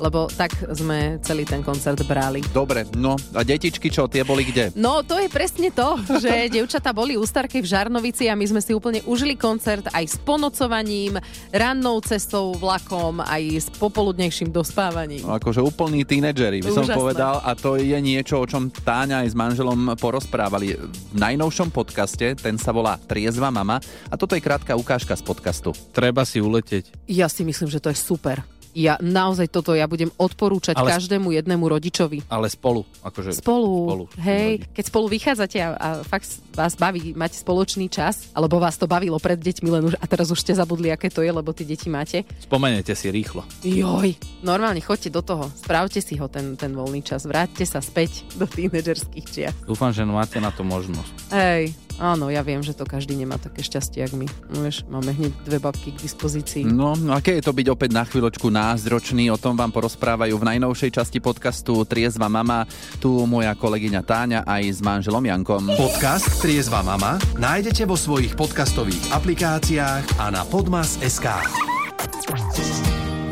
lebo 0.01 0.25
tak 0.33 0.57
sme 0.73 1.21
celý 1.21 1.45
ten 1.45 1.61
koncert 1.61 2.01
brali. 2.09 2.41
Dobre, 2.49 2.89
no 2.97 3.13
a 3.37 3.45
detičky 3.45 3.93
čo, 3.93 4.09
tie 4.09 4.25
boli 4.25 4.41
kde? 4.49 4.73
No, 4.73 5.05
to 5.05 5.21
je 5.21 5.29
presne 5.29 5.69
to, 5.69 6.01
že 6.17 6.31
devčatá 6.57 6.89
boli 6.89 7.13
u 7.13 7.21
Starky 7.21 7.61
v 7.61 7.69
Žarnovici 7.69 8.25
a 8.25 8.33
my 8.33 8.45
sme 8.49 8.61
si 8.65 8.73
úplne 8.73 9.05
užili 9.05 9.37
koncert 9.37 9.85
aj 9.93 10.05
s 10.09 10.17
ponocovaním, 10.17 11.21
rannou 11.53 12.01
cestou 12.01 12.57
vlakom, 12.57 13.21
aj 13.21 13.43
s 13.61 13.67
popoludnejším 13.77 14.49
dospávaním. 14.49 15.21
No, 15.21 15.37
akože 15.37 15.61
úplní 15.61 16.01
tínedžeri, 16.01 16.65
by 16.65 16.71
som 16.73 16.85
Úžasné. 16.89 16.97
povedal. 16.97 17.35
A 17.45 17.53
to 17.53 17.77
je 17.77 17.97
niečo, 18.01 18.41
o 18.41 18.49
čom 18.49 18.73
Táňa 18.73 19.21
aj 19.21 19.29
s 19.29 19.35
manželom 19.37 19.93
porozprávali 20.01 20.73
v 20.81 21.15
najnovšom 21.15 21.69
podcaste, 21.69 22.33
ten 22.33 22.57
sa 22.57 22.73
volá 22.73 22.97
Triezva 22.97 23.53
mama. 23.53 23.77
A 24.09 24.17
toto 24.17 24.33
je 24.33 24.41
krátka 24.41 24.73
ukážka 24.73 25.13
z 25.13 25.21
podcastu. 25.21 25.69
Treba 25.93 26.25
si 26.25 26.41
uletieť. 26.41 26.89
Ja 27.05 27.29
si 27.29 27.45
myslím, 27.45 27.69
že 27.69 27.77
to 27.77 27.93
je 27.93 27.97
super. 27.99 28.41
Ja 28.71 28.95
naozaj 28.97 29.51
toto 29.51 29.75
ja 29.75 29.85
budem 29.85 30.07
odporúčať 30.15 30.79
Ale- 30.79 30.95
každému 30.95 31.31
jednému 31.31 31.65
rodičovi. 31.67 32.23
Ale 32.27 32.47
spolu. 32.47 32.87
Akože 33.03 33.35
Spolu, 33.35 33.73
spolu. 33.87 34.03
hej, 34.21 34.63
keď 34.71 34.83
spolu 34.87 35.05
vychádzate 35.09 35.57
a, 35.59 35.69
a 35.73 35.87
fakt 36.01 36.27
vás 36.51 36.75
baví, 36.75 37.11
máte 37.11 37.35
spoločný 37.35 37.87
čas, 37.87 38.31
alebo 38.31 38.59
vás 38.59 38.75
to 38.75 38.85
bavilo 38.85 39.19
pred 39.19 39.39
deťmi, 39.39 39.69
len 39.69 39.83
už, 39.87 39.95
a 39.95 40.05
teraz 40.05 40.31
už 40.31 40.39
ste 40.39 40.53
zabudli, 40.53 40.91
aké 40.91 41.07
to 41.07 41.19
je, 41.19 41.31
lebo 41.31 41.51
tie 41.51 41.63
deti 41.63 41.87
máte. 41.87 42.23
Spomenete 42.39 42.91
si 42.93 43.07
rýchlo. 43.07 43.43
Joj, 43.63 44.15
normálne 44.41 44.79
choďte 44.79 45.09
do 45.11 45.21
toho, 45.21 45.47
správte 45.53 45.99
si 45.99 46.15
ho 46.15 46.27
ten, 46.27 46.55
ten 46.55 46.71
voľný 46.71 47.01
čas, 47.01 47.23
vráťte 47.23 47.63
sa 47.63 47.79
späť 47.79 48.23
do 48.35 48.45
tínedžerských 48.45 49.25
čiach. 49.25 49.55
Dúfam, 49.65 49.91
že 49.91 50.03
máte 50.03 50.39
na 50.39 50.51
to 50.51 50.63
možnosť. 50.63 51.13
Hej, 51.31 51.63
áno, 52.01 52.33
ja 52.33 52.41
viem, 52.41 52.65
že 52.65 52.73
to 52.73 52.83
každý 52.89 53.13
nemá 53.13 53.37
také 53.37 53.61
šťastie, 53.61 54.01
jak 54.01 54.13
my. 54.17 54.25
No, 54.49 54.65
vieš, 54.65 54.81
máme 54.89 55.13
hneď 55.13 55.33
dve 55.45 55.61
babky 55.61 55.93
k 55.93 56.01
dispozícii. 56.01 56.65
No, 56.65 56.97
no 56.97 57.13
aké 57.13 57.37
je 57.37 57.45
to 57.45 57.53
byť 57.53 57.67
opäť 57.69 57.93
na 57.93 58.03
chvíľočku 58.03 58.49
názdročný, 58.49 59.29
o 59.29 59.37
tom 59.37 59.53
vám 59.53 59.69
porozprávajú 59.69 60.33
v 60.33 60.47
najnovšej 60.49 60.89
časti 60.97 61.21
podcastu 61.21 61.85
Triezva 61.85 62.25
mama, 62.25 62.65
tu 62.97 63.13
moja 63.29 63.53
kolegyňa 63.53 64.01
Táňa 64.01 64.39
aj 64.49 64.63
s 64.65 64.79
manželom 64.81 65.21
Jankom. 65.21 65.69
Podcast 65.77 66.41
Triezva 66.41 66.81
mama 66.81 67.21
nájdete 67.37 67.85
vo 67.85 67.93
svojich 67.93 68.33
podcastových 68.33 69.13
aplikáciách 69.13 70.17
a 70.17 70.25
na 70.33 70.41
podmas.sk. 70.49 71.27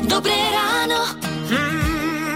Dobré 0.05 0.37
ráno. 0.53 0.99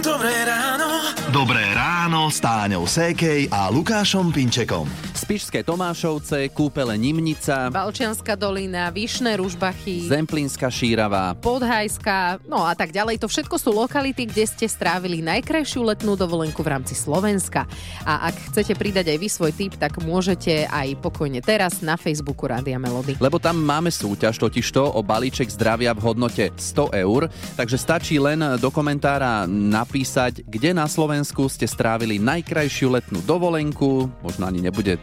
Dobré 0.04 0.36
ráno. 0.46 0.90
Dobré 1.34 1.66
ráno 1.74 2.30
s 2.30 2.38
Táňou 2.38 2.86
Sékej 2.86 3.50
a 3.50 3.74
Lukášom 3.74 4.30
Pinčekom. 4.30 5.13
Spišské 5.24 5.64
Tomášovce, 5.64 6.52
Kúpele 6.52 7.00
Nimnica, 7.00 7.72
Valčianská 7.72 8.36
dolina, 8.36 8.92
Vyšné 8.92 9.40
Ružbachy, 9.40 10.12
Zemplínska 10.12 10.68
Šírava, 10.68 11.32
Podhajská, 11.40 12.44
no 12.44 12.68
a 12.68 12.76
tak 12.76 12.92
ďalej. 12.92 13.24
To 13.24 13.32
všetko 13.32 13.56
sú 13.56 13.72
lokality, 13.72 14.28
kde 14.28 14.44
ste 14.44 14.68
strávili 14.68 15.24
najkrajšiu 15.24 15.80
letnú 15.88 16.20
dovolenku 16.20 16.60
v 16.60 16.76
rámci 16.76 16.92
Slovenska. 16.92 17.64
A 18.04 18.28
ak 18.28 18.52
chcete 18.52 18.76
pridať 18.76 19.16
aj 19.16 19.18
vy 19.24 19.28
svoj 19.32 19.52
tip, 19.56 19.80
tak 19.80 20.04
môžete 20.04 20.68
aj 20.68 21.00
pokojne 21.00 21.40
teraz 21.40 21.80
na 21.80 21.96
Facebooku 21.96 22.44
Rádia 22.44 22.76
Melody. 22.76 23.16
lebo 23.24 23.40
tam 23.40 23.64
máme 23.64 23.96
súťaž 23.96 24.36
totižto 24.36 24.92
o 24.92 25.00
balíček 25.00 25.48
zdravia 25.48 25.96
v 25.96 26.04
hodnote 26.04 26.52
100 26.52 27.00
eur, 27.00 27.32
takže 27.56 27.80
stačí 27.80 28.20
len 28.20 28.44
do 28.60 28.68
komentára 28.68 29.48
napísať, 29.48 30.44
kde 30.44 30.76
na 30.76 30.84
Slovensku 30.92 31.48
ste 31.48 31.64
strávili 31.64 32.20
najkrajšiu 32.20 32.92
letnú 32.92 33.24
dovolenku, 33.24 34.12
možno 34.20 34.52
ani 34.52 34.60
nebude 34.60 35.00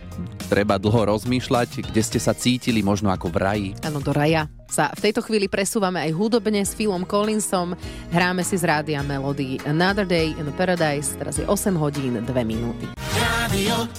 treba 0.50 0.76
dlho 0.76 1.14
rozmýšľať, 1.14 1.90
kde 1.90 2.02
ste 2.02 2.19
sa 2.19 2.35
cítili 2.35 2.83
možno 2.83 3.11
ako 3.11 3.31
v 3.31 3.37
raji. 3.38 3.69
Áno, 3.87 4.02
do 4.02 4.11
raja 4.11 4.50
sa 4.71 4.90
v 4.95 5.11
tejto 5.11 5.23
chvíli 5.26 5.50
presúvame 5.50 5.99
aj 6.02 6.14
hudobne 6.14 6.62
s 6.62 6.75
Philom 6.75 7.02
Collinsom. 7.07 7.75
Hráme 8.14 8.47
si 8.47 8.59
z 8.59 8.67
Rádia 8.67 9.02
Melody 9.02 9.59
Another 9.67 10.07
Day 10.07 10.35
in 10.35 10.50
Paradise. 10.55 11.14
Teraz 11.19 11.38
je 11.38 11.47
8 11.47 11.75
hodín 11.75 12.19
2 12.23 12.26
minúty. 12.47 12.87
Radio 13.19 13.90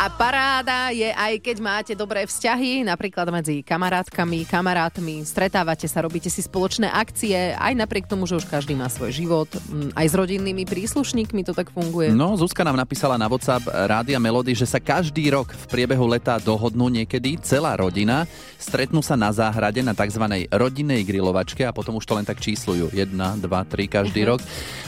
A 0.00 0.08
paráda 0.08 0.88
je 0.96 1.12
aj 1.12 1.44
keď 1.44 1.56
máte 1.60 1.92
dobré 1.92 2.24
vzťahy, 2.24 2.88
napríklad 2.88 3.28
medzi 3.28 3.60
kamarátkami, 3.60 4.48
kamarátmi, 4.48 5.20
stretávate 5.28 5.84
sa, 5.84 6.00
robíte 6.00 6.32
si 6.32 6.40
spoločné 6.40 6.88
akcie, 6.88 7.52
aj 7.52 7.76
napriek 7.76 8.08
tomu, 8.08 8.24
že 8.24 8.40
už 8.40 8.48
každý 8.48 8.72
má 8.72 8.88
svoj 8.88 9.12
život, 9.12 9.52
aj 9.92 10.06
s 10.08 10.14
rodinnými 10.16 10.64
príslušníkmi 10.64 11.44
to 11.44 11.52
tak 11.52 11.68
funguje. 11.68 12.16
No, 12.16 12.32
Zuzka 12.40 12.64
nám 12.64 12.80
napísala 12.80 13.20
na 13.20 13.28
WhatsApp 13.28 13.68
Rádia 13.68 14.16
Melody, 14.16 14.56
že 14.56 14.64
sa 14.64 14.80
každý 14.80 15.28
rok 15.36 15.52
v 15.52 15.64
priebehu 15.68 16.08
leta 16.08 16.40
dohodnú 16.40 16.88
niekedy 16.88 17.36
celá 17.44 17.76
rodina, 17.76 18.24
stretnú 18.56 19.04
sa 19.04 19.20
na 19.20 19.28
záhrade 19.36 19.84
na 19.84 19.92
tzv. 19.92 20.48
rodinnej 20.48 21.04
grilovačke 21.04 21.68
a 21.68 21.76
potom 21.76 22.00
už 22.00 22.08
to 22.08 22.16
len 22.16 22.24
tak 22.24 22.40
číslujú. 22.40 22.88
1, 22.88 23.12
2, 23.12 23.44
3 23.44 23.96
každý 24.00 24.24
rok. 24.24 24.40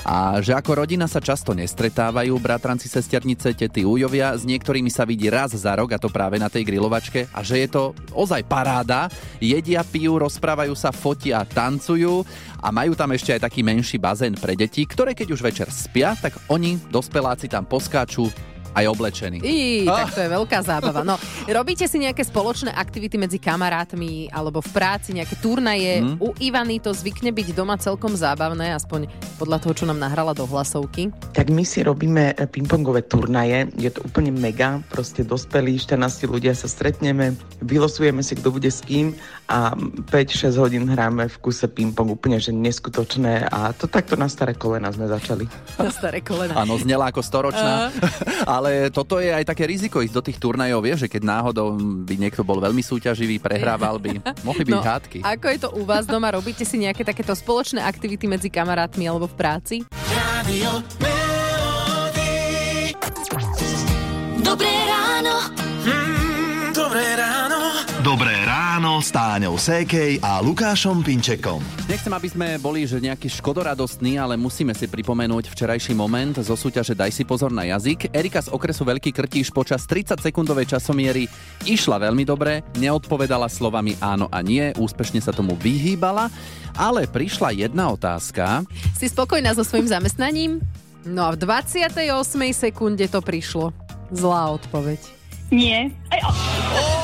A 0.08 0.40
že 0.40 0.56
ako 0.56 0.88
rodina 0.88 1.04
sa 1.04 1.20
často 1.20 1.52
nestretávajú, 1.52 2.32
bratranci, 2.40 2.88
sesternice, 2.88 3.52
tety, 3.52 3.84
újovia, 3.84 4.32
s 4.40 4.48
niektorými 4.48 4.88
sa 4.88 5.01
vidí 5.04 5.28
raz 5.28 5.54
za 5.54 5.72
rok 5.74 5.94
a 5.94 6.02
to 6.02 6.10
práve 6.10 6.38
na 6.38 6.48
tej 6.48 6.66
grilovačke 6.66 7.30
a 7.30 7.40
že 7.44 7.62
je 7.64 7.68
to 7.68 7.82
ozaj 8.14 8.42
paráda. 8.46 9.10
Jedia, 9.42 9.82
pijú, 9.82 10.18
rozprávajú 10.20 10.74
sa, 10.74 10.94
fotia, 10.94 11.42
tancujú 11.46 12.22
a 12.62 12.68
majú 12.70 12.94
tam 12.94 13.10
ešte 13.10 13.34
aj 13.34 13.44
taký 13.48 13.66
menší 13.66 13.98
bazén 13.98 14.38
pre 14.38 14.54
deti, 14.54 14.86
ktoré 14.86 15.18
keď 15.18 15.28
už 15.34 15.40
večer 15.42 15.68
spia, 15.72 16.14
tak 16.14 16.38
oni, 16.46 16.78
dospeláci, 16.90 17.50
tam 17.50 17.66
poskáču 17.66 18.30
aj 18.72 18.84
oblečení. 18.88 19.38
Í, 19.40 19.84
tak 19.88 20.16
to 20.16 20.20
je 20.24 20.30
veľká 20.32 20.58
zábava. 20.64 21.00
No, 21.04 21.16
robíte 21.48 21.84
si 21.86 22.00
nejaké 22.00 22.24
spoločné 22.24 22.72
aktivity 22.72 23.20
medzi 23.20 23.38
kamarátmi 23.38 24.32
alebo 24.32 24.64
v 24.64 24.70
práci, 24.72 25.16
nejaké 25.16 25.36
turnaje. 25.40 26.00
Mhm. 26.00 26.16
U 26.20 26.32
Ivany 26.40 26.80
to 26.80 26.92
zvykne 26.92 27.32
byť 27.32 27.48
doma 27.52 27.76
celkom 27.76 28.14
zábavné, 28.16 28.72
aspoň 28.76 29.08
podľa 29.36 29.58
toho, 29.62 29.72
čo 29.82 29.84
nám 29.88 29.98
nahrala 29.98 30.32
do 30.32 30.46
hlasovky. 30.46 31.10
Tak 31.34 31.50
my 31.50 31.66
si 31.66 31.82
robíme 31.82 32.38
e, 32.38 32.44
pingpongové 32.46 33.02
turnaje, 33.02 33.66
je 33.74 33.90
to 33.90 34.06
úplne 34.06 34.30
mega, 34.30 34.78
proste 34.88 35.26
dospelí, 35.26 35.74
14 35.76 36.30
ľudia 36.30 36.54
sa 36.54 36.70
stretneme, 36.70 37.34
vylosujeme 37.58 38.22
si, 38.22 38.38
kto 38.38 38.54
bude 38.54 38.70
s 38.70 38.80
kým 38.86 39.12
a 39.50 39.74
5-6 40.14 40.62
hodín 40.62 40.86
hráme 40.86 41.26
v 41.26 41.36
kuse 41.42 41.66
pingpong, 41.66 42.14
úplne 42.14 42.38
že 42.38 42.54
neskutočné 42.54 43.50
a 43.50 43.74
to 43.74 43.90
takto 43.90 44.14
na 44.14 44.30
staré 44.30 44.54
kolena 44.54 44.94
sme 44.94 45.10
začali. 45.10 45.50
Na 45.76 45.90
staré 45.90 46.22
kolena. 46.22 46.54
Áno, 46.62 46.78
znela 46.78 47.10
ako 47.10 47.20
storočná, 47.20 47.90
ale 48.54 48.61
toto 48.92 49.18
je 49.22 49.30
aj 49.30 49.44
také 49.46 49.66
riziko 49.66 50.02
ísť 50.02 50.14
do 50.14 50.22
tých 50.22 50.38
turnajov, 50.38 50.82
vieš, 50.82 51.06
že 51.06 51.12
keď 51.12 51.22
náhodou 51.24 51.74
by 51.78 52.14
niekto 52.18 52.42
bol 52.42 52.58
veľmi 52.58 52.82
súťaživý, 52.82 53.38
prehrával 53.38 53.98
by, 54.02 54.20
mohli 54.42 54.62
byť 54.66 54.80
hádky. 54.82 55.18
Ako 55.22 55.46
je 55.50 55.58
to 55.62 55.68
u 55.78 55.82
vás 55.86 56.04
doma? 56.04 56.34
Robíte 56.34 56.66
si 56.66 56.80
nejaké 56.80 57.06
takéto 57.06 57.32
spoločné 57.36 57.82
aktivity 57.82 58.26
medzi 58.26 58.48
kamarátmi 58.50 59.06
alebo 59.06 59.30
v 59.30 59.34
práci? 59.38 59.74
Radio. 60.10 60.82
Dobré 64.42 64.81
s 69.02 69.10
Táňou 69.10 69.58
Sékej 69.58 70.22
a 70.22 70.38
Lukášom 70.38 71.02
Pinčekom. 71.02 71.58
Nechcem, 71.90 72.14
aby 72.14 72.30
sme 72.30 72.54
boli 72.62 72.86
že 72.86 73.02
nejaký 73.02 73.26
škodoradostní, 73.34 74.14
ale 74.14 74.38
musíme 74.38 74.70
si 74.78 74.86
pripomenúť 74.86 75.50
včerajší 75.50 75.90
moment 75.90 76.38
zo 76.38 76.54
súťaže 76.54 76.94
Daj 76.94 77.10
si 77.10 77.26
pozor 77.26 77.50
na 77.50 77.66
jazyk. 77.66 78.14
Erika 78.14 78.38
z 78.38 78.54
okresu 78.54 78.86
Veľký 78.86 79.10
Krtíš 79.10 79.50
počas 79.50 79.90
30-sekundovej 79.90 80.78
časomiery 80.78 81.26
išla 81.66 81.98
veľmi 81.98 82.22
dobre, 82.22 82.62
neodpovedala 82.78 83.50
slovami 83.50 83.98
áno 83.98 84.30
a 84.30 84.38
nie, 84.38 84.70
úspešne 84.78 85.18
sa 85.18 85.34
tomu 85.34 85.58
vyhýbala, 85.58 86.30
ale 86.78 87.10
prišla 87.10 87.58
jedna 87.58 87.90
otázka. 87.90 88.62
Si 88.94 89.10
spokojná 89.10 89.50
so 89.58 89.66
svojím 89.66 89.90
zamestnaním? 89.90 90.62
No 91.02 91.26
a 91.26 91.34
v 91.34 91.42
28. 91.42 92.06
sekunde 92.54 93.10
to 93.10 93.18
prišlo. 93.18 93.74
Zlá 94.14 94.54
odpoveď. 94.54 95.02
Nie. 95.50 95.90
Aj, 96.14 96.22
o, 96.22 96.30
Kúrnik. 96.30 97.01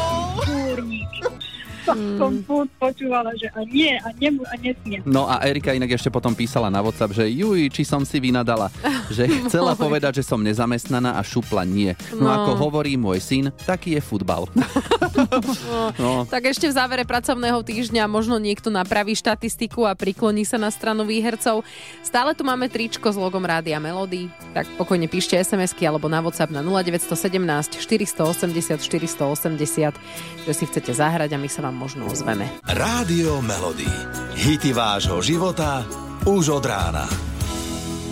Som 1.93 2.33
furt 2.43 2.71
počúvala, 2.77 3.33
že 3.35 3.49
a 3.53 3.63
nie, 3.65 3.97
a 3.97 4.09
nemu, 4.15 4.43
a 4.45 4.55
nesmie. 4.57 4.99
No 5.05 5.25
a 5.25 5.41
Erika 5.43 5.73
inak 5.73 5.93
ešte 5.93 6.09
potom 6.09 6.33
písala 6.33 6.69
na 6.69 6.81
WhatsApp, 6.81 7.15
že 7.15 7.25
juj, 7.27 7.69
či 7.69 7.83
som 7.83 8.05
si 8.05 8.19
vynadala, 8.19 8.69
že 9.09 9.25
chcela 9.49 9.73
povedať, 9.73 10.21
že 10.21 10.27
som 10.27 10.41
nezamestnaná 10.41 11.17
a 11.17 11.23
šupla 11.23 11.65
nie. 11.65 11.93
No, 12.15 12.29
No. 12.29 12.45
ako 12.45 12.69
hovorí 12.69 12.95
môj 12.95 13.19
syn, 13.19 13.45
taký 13.65 13.97
je 13.97 14.03
futbal. 14.05 14.45
no. 16.03 16.29
Tak 16.29 16.53
ešte 16.53 16.69
v 16.69 16.75
závere 16.77 17.05
pracovného 17.05 17.61
týždňa 17.65 18.05
možno 18.05 18.37
niekto 18.37 18.69
napraví 18.69 19.17
štatistiku 19.17 19.89
a 19.89 19.97
prikloní 19.97 20.45
sa 20.45 20.61
na 20.61 20.69
stranu 20.69 21.03
výhercov. 21.03 21.65
Stále 22.05 22.37
tu 22.37 22.45
máme 22.45 22.69
tričko 22.69 23.09
s 23.09 23.17
logom 23.17 23.43
Rádia 23.43 23.81
Melody, 23.81 24.29
tak 24.53 24.69
pokojne 24.77 25.09
píšte 25.09 25.35
SMS-ky 25.35 25.89
alebo 25.89 26.07
na 26.07 26.21
WhatsApp 26.21 26.53
na 26.53 26.61
0917 26.61 27.81
480 27.81 28.79
480, 28.83 30.45
že 30.45 30.53
si 30.53 30.65
chcete 30.67 30.93
zahrať 30.93 31.33
a 31.33 31.39
my 31.39 31.49
sa 31.49 31.65
vám 31.65 31.78
možno 31.79 32.11
ozveme. 32.11 32.51
Rádio 32.67 33.39
Melody. 33.39 33.87
Hity 34.35 34.75
vášho 34.75 35.23
života 35.23 35.87
už 36.27 36.59
od 36.59 36.65
rána. 36.67 37.07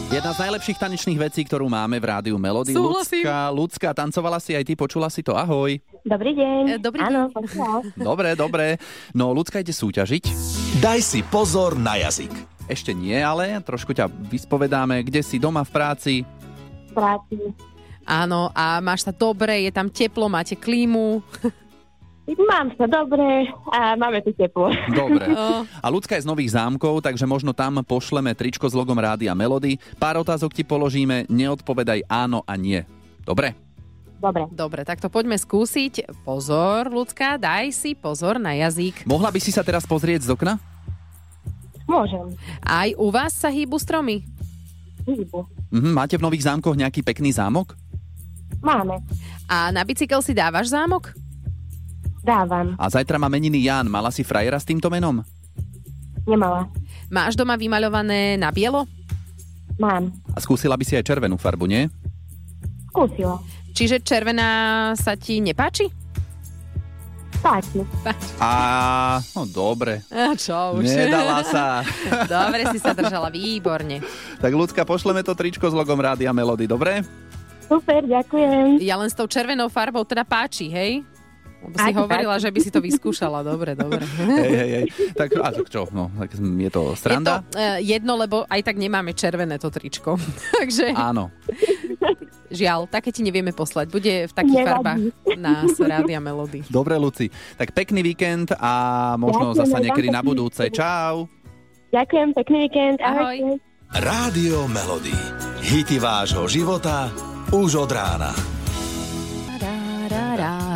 Jedna 0.06 0.30
z 0.30 0.46
najlepších 0.46 0.78
tanečných 0.78 1.18
vecí, 1.18 1.42
ktorú 1.42 1.66
máme 1.66 1.98
v 1.98 2.06
rádiu 2.06 2.38
Melody. 2.38 2.78
Súhlasím. 2.78 3.26
Lucka, 3.26 3.50
Lucka, 3.50 3.88
tancovala 3.90 4.38
si 4.38 4.54
aj 4.54 4.62
ty, 4.62 4.78
počula 4.78 5.10
si 5.10 5.26
to, 5.26 5.34
ahoj. 5.34 5.82
Dobrý 6.06 6.30
deň. 6.38 6.62
E, 6.70 6.74
dobrý 6.78 7.02
Áno, 7.02 7.26
deň. 7.26 8.06
Dobre, 8.06 8.38
dobre. 8.38 8.78
No, 9.10 9.34
Lucka 9.34 9.58
ide 9.58 9.74
súťažiť. 9.74 10.30
Daj 10.78 11.02
si 11.02 11.26
pozor 11.26 11.74
na 11.74 11.98
jazyk. 11.98 12.30
Ešte 12.70 12.94
nie, 12.94 13.18
ale 13.18 13.58
trošku 13.66 13.90
ťa 13.90 14.06
vyspovedáme, 14.30 15.02
kde 15.02 15.26
si 15.26 15.42
doma 15.42 15.66
v 15.66 15.74
práci. 15.74 16.14
V 16.86 16.92
práci. 16.94 17.34
Áno, 18.06 18.54
a 18.54 18.78
máš 18.78 19.02
sa 19.02 19.10
dobre, 19.10 19.66
je 19.66 19.74
tam 19.74 19.90
teplo, 19.90 20.30
máte 20.30 20.54
klímu. 20.54 21.18
Mám 22.26 22.74
sa 22.74 22.90
dobre 22.90 23.46
a 23.70 23.94
máme 23.94 24.18
tu 24.18 24.34
teplo. 24.34 24.74
Dobre. 24.90 25.30
A 25.84 25.86
Lucka 25.86 26.18
je 26.18 26.26
z 26.26 26.30
Nových 26.30 26.58
zámkov, 26.58 26.98
takže 26.98 27.22
možno 27.22 27.54
tam 27.54 27.78
pošleme 27.86 28.34
tričko 28.34 28.66
s 28.66 28.74
logom 28.74 28.98
Rádia 28.98 29.30
Melody. 29.30 29.78
Pár 29.94 30.18
otázok 30.18 30.50
ti 30.50 30.66
položíme, 30.66 31.30
neodpovedaj 31.30 32.02
áno 32.10 32.42
a 32.42 32.58
nie. 32.58 32.82
Dobre? 33.22 33.54
Dobre. 34.18 34.50
Dobre, 34.50 34.82
tak 34.82 34.98
to 34.98 35.06
poďme 35.06 35.38
skúsiť. 35.38 36.10
Pozor, 36.26 36.90
ľudská, 36.90 37.38
daj 37.38 37.70
si 37.70 37.94
pozor 37.94 38.42
na 38.42 38.58
jazyk. 38.58 39.06
Mohla 39.06 39.30
by 39.30 39.38
si 39.38 39.54
sa 39.54 39.62
teraz 39.62 39.86
pozrieť 39.86 40.26
z 40.26 40.34
okna? 40.34 40.58
Môžem. 41.86 42.34
Aj 42.58 42.90
u 42.98 43.06
vás 43.14 43.38
sa 43.38 43.46
hýbu 43.46 43.78
stromy? 43.78 44.26
Hýbu. 45.06 45.46
Mhm, 45.70 45.94
máte 45.94 46.18
v 46.18 46.26
Nových 46.26 46.42
zámkoch 46.42 46.74
nejaký 46.74 47.06
pekný 47.06 47.30
zámok? 47.30 47.78
Máme. 48.58 48.98
A 49.46 49.70
na 49.70 49.86
bicykel 49.86 50.18
si 50.26 50.34
dávaš 50.34 50.74
zámok? 50.74 51.14
Dávam. 52.26 52.74
A 52.74 52.90
zajtra 52.90 53.22
má 53.22 53.30
meniny 53.30 53.62
Jan. 53.70 53.86
Mala 53.86 54.10
si 54.10 54.26
frajera 54.26 54.58
s 54.58 54.66
týmto 54.66 54.90
menom? 54.90 55.22
Nemala. 56.26 56.66
Máš 57.06 57.38
doma 57.38 57.54
vymaľované 57.54 58.34
na 58.34 58.50
bielo? 58.50 58.82
Mám. 59.78 60.10
A 60.34 60.42
skúsila 60.42 60.74
by 60.74 60.82
si 60.82 60.98
aj 60.98 61.06
červenú 61.06 61.38
farbu, 61.38 61.70
nie? 61.70 61.86
Skúsila. 62.90 63.38
Čiže 63.76 64.02
červená 64.02 64.48
sa 64.98 65.14
ti 65.14 65.38
nepáči? 65.38 65.86
Páči. 67.38 67.84
A, 68.42 69.20
no 69.36 69.46
dobre. 69.46 70.02
A 70.10 70.34
čo 70.34 70.80
už? 70.80 70.88
Nedala 70.88 71.44
sa. 71.46 71.84
Dobre 72.32 72.64
si 72.72 72.80
sa 72.80 72.96
držala, 72.96 73.28
výborne. 73.28 74.00
Tak 74.40 74.50
ľudská, 74.50 74.82
pošleme 74.88 75.20
to 75.20 75.36
tričko 75.36 75.68
s 75.68 75.76
logom 75.76 76.00
Rádia 76.00 76.32
Melody, 76.32 76.64
dobre? 76.64 77.04
Super, 77.68 78.02
ďakujem. 78.08 78.80
Ja 78.80 78.96
len 78.96 79.12
s 79.12 79.14
tou 79.14 79.28
červenou 79.28 79.68
farbou 79.68 80.02
teda 80.08 80.24
páči, 80.24 80.72
hej? 80.72 81.04
Lebo 81.66 81.76
si 81.76 81.82
Páči, 81.82 81.98
hovorila, 81.98 82.34
že 82.38 82.50
by 82.54 82.60
si 82.62 82.70
to 82.70 82.78
vyskúšala. 82.78 83.42
Dobre, 83.42 83.74
dobre. 83.74 84.06
Hej, 84.06 84.50
hej, 84.54 84.70
hej. 84.70 84.84
Tak, 85.18 85.28
a 85.42 85.50
tak 85.50 85.66
čo, 85.66 85.90
no, 85.90 86.14
tak 86.14 86.30
je 86.38 86.70
to 86.70 86.94
sranda? 86.94 87.42
Je 87.42 87.50
to 87.50 87.58
uh, 87.58 87.78
jedno, 87.82 88.12
lebo 88.14 88.46
aj 88.46 88.60
tak 88.62 88.78
nemáme 88.78 89.10
červené 89.18 89.58
to 89.58 89.68
tričko. 89.68 90.14
Takže 90.62 90.94
Áno. 90.94 91.34
žiaľ, 92.54 92.86
také 92.86 93.10
ti 93.10 93.26
nevieme 93.26 93.50
poslať. 93.50 93.86
Bude 93.90 94.14
v 94.30 94.32
takých 94.32 94.62
Nevadí. 94.62 94.70
farbách 94.70 95.02
nás 95.34 95.70
Rádia 95.76 96.22
Melody. 96.22 96.62
Dobre, 96.70 96.94
Luci. 96.94 97.26
Tak 97.58 97.74
pekný 97.74 98.06
víkend 98.06 98.54
a 98.54 98.72
možno 99.18 99.50
Ďakujem, 99.52 99.60
zasa 99.66 99.76
aj 99.76 99.84
niekedy 99.90 100.08
na 100.14 100.22
pekný 100.22 100.30
budúce. 100.30 100.62
Čau. 100.70 101.26
Ďakujem, 101.90 102.28
pekný 102.34 102.58
víkend. 102.70 102.98
Ahoj. 103.02 103.58
Rádio 103.94 104.66
Melody. 104.70 105.14
Hity 105.62 105.98
vášho 106.02 106.46
života 106.50 107.10
už 107.54 107.86
od 107.86 107.90
rána. 107.90 108.55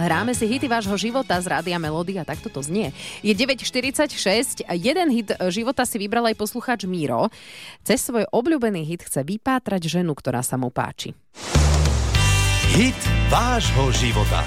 Rá, 0.00 0.08
rá, 0.08 0.08
rá. 0.08 0.20
Hráme 0.20 0.32
si 0.32 0.48
hity 0.48 0.64
vášho 0.64 0.96
života 0.96 1.36
z 1.36 1.52
Rádia 1.52 1.76
Melody 1.76 2.16
a 2.16 2.24
takto 2.24 2.48
to 2.48 2.64
znie. 2.64 2.96
Je 3.20 3.36
9.46, 3.36 4.64
jeden 4.64 5.08
hit 5.12 5.36
života 5.52 5.84
si 5.84 6.00
vybral 6.00 6.24
aj 6.32 6.40
poslucháč 6.40 6.88
Míro. 6.88 7.28
Cez 7.84 8.00
svoj 8.00 8.24
obľúbený 8.32 8.88
hit 8.88 9.04
chce 9.04 9.20
vypátrať 9.20 10.00
ženu, 10.00 10.16
ktorá 10.16 10.40
sa 10.40 10.56
mu 10.56 10.72
páči. 10.72 11.12
Hit 12.72 12.96
vášho 13.28 13.92
života. 13.92 14.40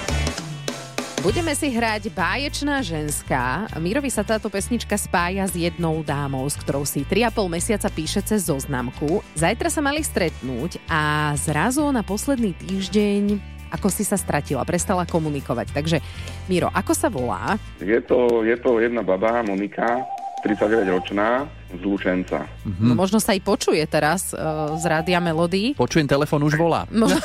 Budeme 1.24 1.56
si 1.56 1.72
hrať 1.72 2.12
Báječná 2.12 2.84
ženská. 2.84 3.64
Mírovi 3.80 4.12
sa 4.12 4.20
táto 4.20 4.52
pesnička 4.52 4.92
spája 5.00 5.48
s 5.48 5.56
jednou 5.56 6.04
dámou, 6.04 6.44
s 6.44 6.52
ktorou 6.60 6.84
si 6.84 7.00
3,5 7.00 7.48
mesiaca 7.48 7.88
píše 7.88 8.20
cez 8.20 8.44
zoznamku. 8.44 9.24
Zajtra 9.32 9.72
sa 9.72 9.80
mali 9.80 10.04
stretnúť 10.04 10.84
a 10.84 11.32
zrazu 11.40 11.88
na 11.94 12.04
posledný 12.04 12.52
týždeň 12.60 13.53
ako 13.74 13.90
si 13.90 14.06
sa 14.06 14.14
stratila, 14.14 14.62
prestala 14.62 15.02
komunikovať. 15.02 15.74
Takže, 15.74 15.98
Miro, 16.46 16.70
ako 16.70 16.92
sa 16.94 17.10
volá? 17.10 17.58
Je 17.82 17.98
to, 18.06 18.46
je 18.46 18.54
to 18.62 18.78
jedna 18.78 19.02
baba, 19.02 19.42
Monika, 19.42 20.06
39 20.46 20.94
ročná, 20.94 21.48
z 21.72 21.82
Lučenca. 21.82 22.44
No 22.78 22.92
možno 22.94 23.16
sa 23.18 23.32
aj 23.32 23.40
počuje 23.42 23.80
teraz 23.88 24.36
uh, 24.36 24.76
z 24.76 24.84
Rádia 24.86 25.18
Melody. 25.18 25.72
Počujem, 25.74 26.04
telefon 26.06 26.44
už 26.44 26.54
volá. 26.60 26.84
Možno... 26.92 27.18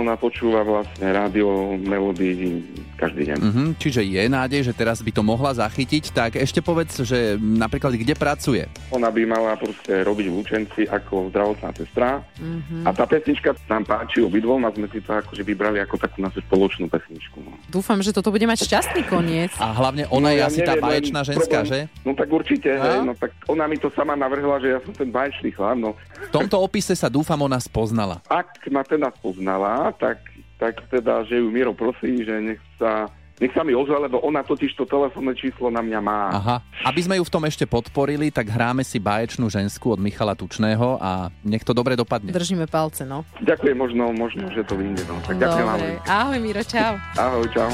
Ona 0.00 0.16
počúva 0.16 0.64
vlastne 0.64 1.12
rádio 1.12 1.76
Melody 1.76 2.64
každý 3.02 3.22
deň. 3.26 3.36
Mhm, 3.40 3.64
čiže 3.76 4.00
je 4.00 4.22
nádej, 4.24 4.60
že 4.62 4.72
teraz 4.72 4.98
by 4.98 5.10
to 5.10 5.22
mohla 5.22 5.50
zachytiť. 5.52 6.04
Tak 6.08 6.30
ešte 6.36 6.60
povedz, 6.60 7.02
že 7.02 7.18
napríklad 7.36 7.92
kde 7.92 8.14
pracuje. 8.14 8.62
Ona 8.88 9.08
by 9.08 9.22
mala 9.24 9.52
proste 9.54 10.00
robiť 10.00 10.26
v 10.26 10.34
Lučenci 10.34 10.82
ako 10.86 11.28
zdravotná 11.28 11.70
sestra. 11.72 12.22
Mhm. 12.36 12.82
A 12.82 12.90
tá 12.90 13.04
pesnička 13.04 13.58
nám 13.66 13.82
páči 13.82 14.20
obidvom 14.20 14.62
a 14.62 14.70
sme 14.70 14.86
si 14.86 14.98
to 14.98 15.12
akože 15.12 15.42
vybrali 15.42 15.78
ako 15.78 15.98
takú 15.98 16.18
našu 16.18 16.38
spoločnú 16.42 16.86
pesničku. 16.86 17.38
No. 17.38 17.58
Dúfam, 17.68 17.98
že 17.98 18.10
toto 18.10 18.28
bude 18.28 18.44
mať 18.44 18.62
šťastný 18.62 19.02
koniec. 19.04 19.50
A 19.56 19.72
hlavne 19.72 20.06
ona 20.06 20.22
No, 20.22 20.28
je 20.28 20.38
ja 20.38 20.46
asi 20.46 20.60
tá 20.60 20.72
neviem, 20.72 20.78
len 20.78 20.84
báječná 20.84 21.20
ženská, 21.22 21.58
že? 21.62 21.78
problém- 21.84 22.04
No 22.04 22.12
tak 22.14 22.28
určite, 22.28 22.70
hej, 22.70 22.98
no 23.02 23.12
tak 23.12 23.30
ona 23.44 23.64
mi 23.66 23.74
to 23.74 23.90
sama 23.90 24.14
navrhla, 24.14 24.56
že 24.58 24.68
ja 24.68 24.78
som 24.78 24.92
ten 24.92 25.08
baječný 25.08 25.50
chlap, 25.50 25.74
no. 25.74 25.90
V 26.22 26.32
tomto 26.32 26.56
opise 26.56 26.92
sa 26.92 27.08
dúfam 27.08 27.38
ona 27.38 27.58
spoznala. 27.58 28.22
Ak 28.24 28.46
ma 28.68 28.82
teda 28.82 29.10
poznala, 29.12 29.90
tak, 29.94 30.22
tak 30.56 30.78
teda, 30.86 31.24
že 31.24 31.36
ju 31.36 31.48
Miro 31.48 31.72
prosí, 31.72 32.20
že 32.20 32.34
nech 32.38 32.60
sa, 32.82 33.06
nech 33.38 33.54
sa 33.54 33.62
mi 33.62 33.70
ozve, 33.78 33.94
lebo 33.94 34.18
ona 34.26 34.42
totiž 34.42 34.74
to 34.74 34.82
telefónne 34.82 35.38
číslo 35.38 35.70
na 35.70 35.78
mňa 35.78 36.00
má. 36.02 36.20
Aha. 36.34 36.56
Aby 36.82 37.00
sme 37.06 37.14
ju 37.22 37.24
v 37.24 37.30
tom 37.30 37.46
ešte 37.46 37.62
podporili, 37.70 38.34
tak 38.34 38.50
hráme 38.50 38.82
si 38.82 38.98
báječnú 38.98 39.46
žensku 39.46 39.94
od 39.94 40.02
Michala 40.02 40.34
Tučného 40.34 40.98
a 40.98 41.30
nech 41.46 41.62
to 41.62 41.70
dobre 41.70 41.94
dopadne. 41.94 42.34
Držíme 42.34 42.66
palce, 42.66 43.06
no. 43.06 43.22
Ďakujem, 43.38 43.78
možno, 43.78 44.10
možno, 44.10 44.50
že 44.50 44.66
to 44.66 44.74
vyjde. 44.74 45.06
No. 45.06 45.22
Tak 45.22 45.38
ďakujem. 45.38 45.66
Dobre. 45.70 45.90
Ahoj, 46.10 46.38
Miro, 46.42 46.62
čau. 46.66 46.98
Ahoj, 47.14 47.46
čau. 47.54 47.70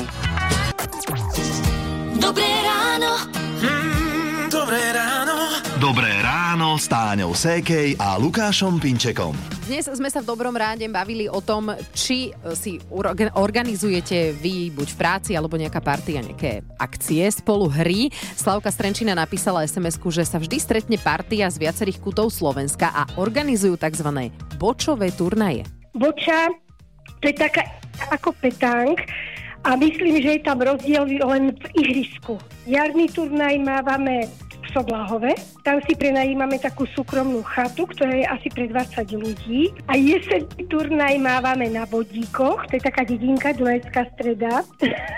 Dobré 2.21 2.51
ráno. 2.61 3.11
Dobré 4.53 4.83
ráno. 4.93 5.37
Dobré 5.81 6.11
ráno 6.21 6.28
s 6.59 6.91
Táňou 6.91 7.39
Sékej 7.39 7.95
a 8.03 8.19
Lukášom 8.19 8.83
Pinčekom. 8.83 9.31
Dnes 9.71 9.87
sme 9.87 10.11
sa 10.11 10.19
v 10.19 10.27
Dobrom 10.27 10.51
ráde 10.51 10.83
bavili 10.91 11.31
o 11.31 11.39
tom, 11.39 11.71
či 11.95 12.35
si 12.59 12.83
urog- 12.91 13.31
organizujete 13.39 14.35
vy 14.35 14.75
buď 14.75 14.89
v 14.91 14.99
práci 14.99 15.31
alebo 15.39 15.55
nejaká 15.55 15.79
partia, 15.79 16.19
nejaké 16.19 16.67
akcie, 16.83 17.31
spolu 17.31 17.71
hry. 17.71 18.11
Slavka 18.35 18.75
Strenčina 18.75 19.15
napísala 19.15 19.63
sms 19.71 20.03
že 20.11 20.27
sa 20.27 20.43
vždy 20.43 20.59
stretne 20.59 20.99
partia 20.99 21.47
z 21.47 21.63
viacerých 21.63 22.03
kútov 22.03 22.35
Slovenska 22.35 22.91
a 22.91 23.07
organizujú 23.15 23.79
tzv. 23.79 24.35
bočové 24.59 25.15
turnaje. 25.15 25.63
Boča, 25.95 26.51
to 27.23 27.31
je 27.31 27.39
taká 27.39 27.71
ako 28.11 28.35
petánk 28.35 29.07
a 29.63 29.79
myslím, 29.79 30.19
že 30.19 30.31
je 30.39 30.43
tam 30.43 30.59
rozdiel 30.59 31.07
len 31.23 31.55
v 31.55 31.67
ihrisku. 31.87 32.35
Jarný 32.67 33.07
turnaj 33.15 33.63
mávame 33.63 34.27
v 34.69 34.77
Sobláhove, 34.77 35.33
tam 35.65 35.81
si 35.89 35.97
prenajímame 35.97 36.61
takú 36.61 36.85
súkromnú 36.93 37.41
chatu, 37.41 37.89
ktorá 37.89 38.13
je 38.13 38.27
asi 38.29 38.49
pre 38.53 38.69
20 38.69 39.17
ľudí. 39.17 39.73
A 39.89 39.97
jesenný 39.97 40.69
turnaj 40.69 41.17
mávame 41.17 41.73
na 41.73 41.89
Vodíkoch, 41.89 42.69
to 42.69 42.77
je 42.77 42.83
taká 42.85 43.09
dedinka, 43.09 43.57
Dunajská 43.57 44.13
streda. 44.17 44.61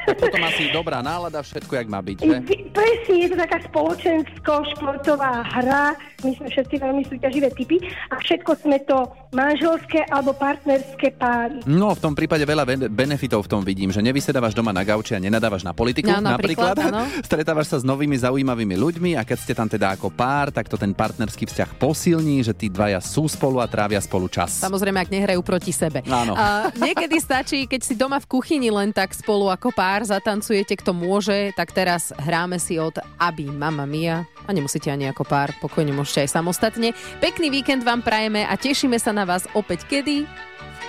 Potom 0.07 0.43
asi 0.47 0.71
dobrá 0.71 1.03
nálada, 1.03 1.43
všetko 1.43 1.73
jak 1.75 1.89
má 1.91 1.99
byť, 1.99 2.17
že? 2.23 2.37
Presne, 2.71 3.15
je 3.27 3.29
to 3.35 3.37
taká 3.37 3.59
spoločensko-športová 3.67 5.43
hra, 5.59 5.99
my 6.23 6.31
sme 6.39 6.49
všetci 6.49 6.75
veľmi 6.79 7.03
súťaživé 7.11 7.49
typy. 7.59 7.83
A 8.15 8.23
všetko 8.23 8.55
sme 8.63 8.79
to 8.87 9.09
manželské 9.31 10.03
alebo 10.11 10.35
partnerské 10.35 11.14
páry. 11.14 11.62
No, 11.66 11.95
v 11.95 12.01
tom 12.03 12.14
prípade 12.19 12.43
veľa 12.43 12.64
ben- 12.66 12.90
benefitov 12.90 13.47
v 13.47 13.51
tom 13.51 13.62
vidím, 13.62 13.95
že 13.95 14.03
nevysedávaš 14.03 14.55
doma 14.55 14.75
na 14.75 14.83
gauči 14.83 15.14
a 15.14 15.23
nenadávaš 15.23 15.62
na 15.62 15.71
politiku, 15.71 16.11
No, 16.11 16.19
napríklad, 16.19 16.75
áno. 16.83 17.07
Stretávaš 17.29 17.71
sa 17.71 17.79
s 17.79 17.85
novými 17.87 18.19
zaujímavými 18.19 18.75
ľuďmi 18.75 19.11
a 19.14 19.23
keď 19.23 19.38
ste 19.38 19.55
tam 19.55 19.71
teda 19.71 19.95
ako 19.95 20.11
pár, 20.11 20.51
tak 20.51 20.66
to 20.66 20.75
ten 20.75 20.90
partnerský 20.90 21.47
vzťah 21.47 21.79
posilní, 21.79 22.43
že 22.43 22.51
tí 22.51 22.66
dvaja 22.66 22.99
sú 22.99 23.31
spolu 23.31 23.62
a 23.62 23.71
trávia 23.71 24.03
spolu 24.03 24.27
čas. 24.27 24.59
Samozrejme, 24.59 24.99
ak 24.99 25.11
nehrajú 25.14 25.40
proti 25.47 25.71
sebe. 25.71 26.03
Áno. 26.11 26.35
A 26.35 26.75
niekedy 26.75 27.23
stačí, 27.23 27.71
keď 27.71 27.81
si 27.87 27.95
doma 27.95 28.19
v 28.19 28.27
kuchyni 28.27 28.75
len 28.75 28.90
tak 28.90 29.14
spolu 29.14 29.47
ako 29.47 29.71
pár 29.71 30.03
zatancujete, 30.03 30.75
kto 30.75 30.90
môže, 30.90 31.55
tak 31.55 31.71
teraz 31.71 32.11
hráme 32.19 32.59
si 32.59 32.83
od 32.83 32.99
Aby 33.16 33.47
Mama 33.47 33.87
Mia. 33.87 34.27
A 34.45 34.51
nemusíte 34.51 34.90
ani 34.90 35.07
ako 35.07 35.23
pár, 35.23 35.55
pokojne 35.62 35.95
môžete 35.95 36.27
aj 36.27 36.35
samostatne. 36.35 36.90
Pekný 37.23 37.55
víkend 37.55 37.87
vám 37.87 38.03
prajeme 38.03 38.43
a 38.43 38.59
tešíme 38.59 38.99
sa 38.99 39.14
na 39.14 39.20
vás 39.25 39.49
opäť 39.53 39.87
kedy? 39.89 40.29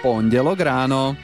Pondelok 0.02 0.60
ráno. 0.63 1.15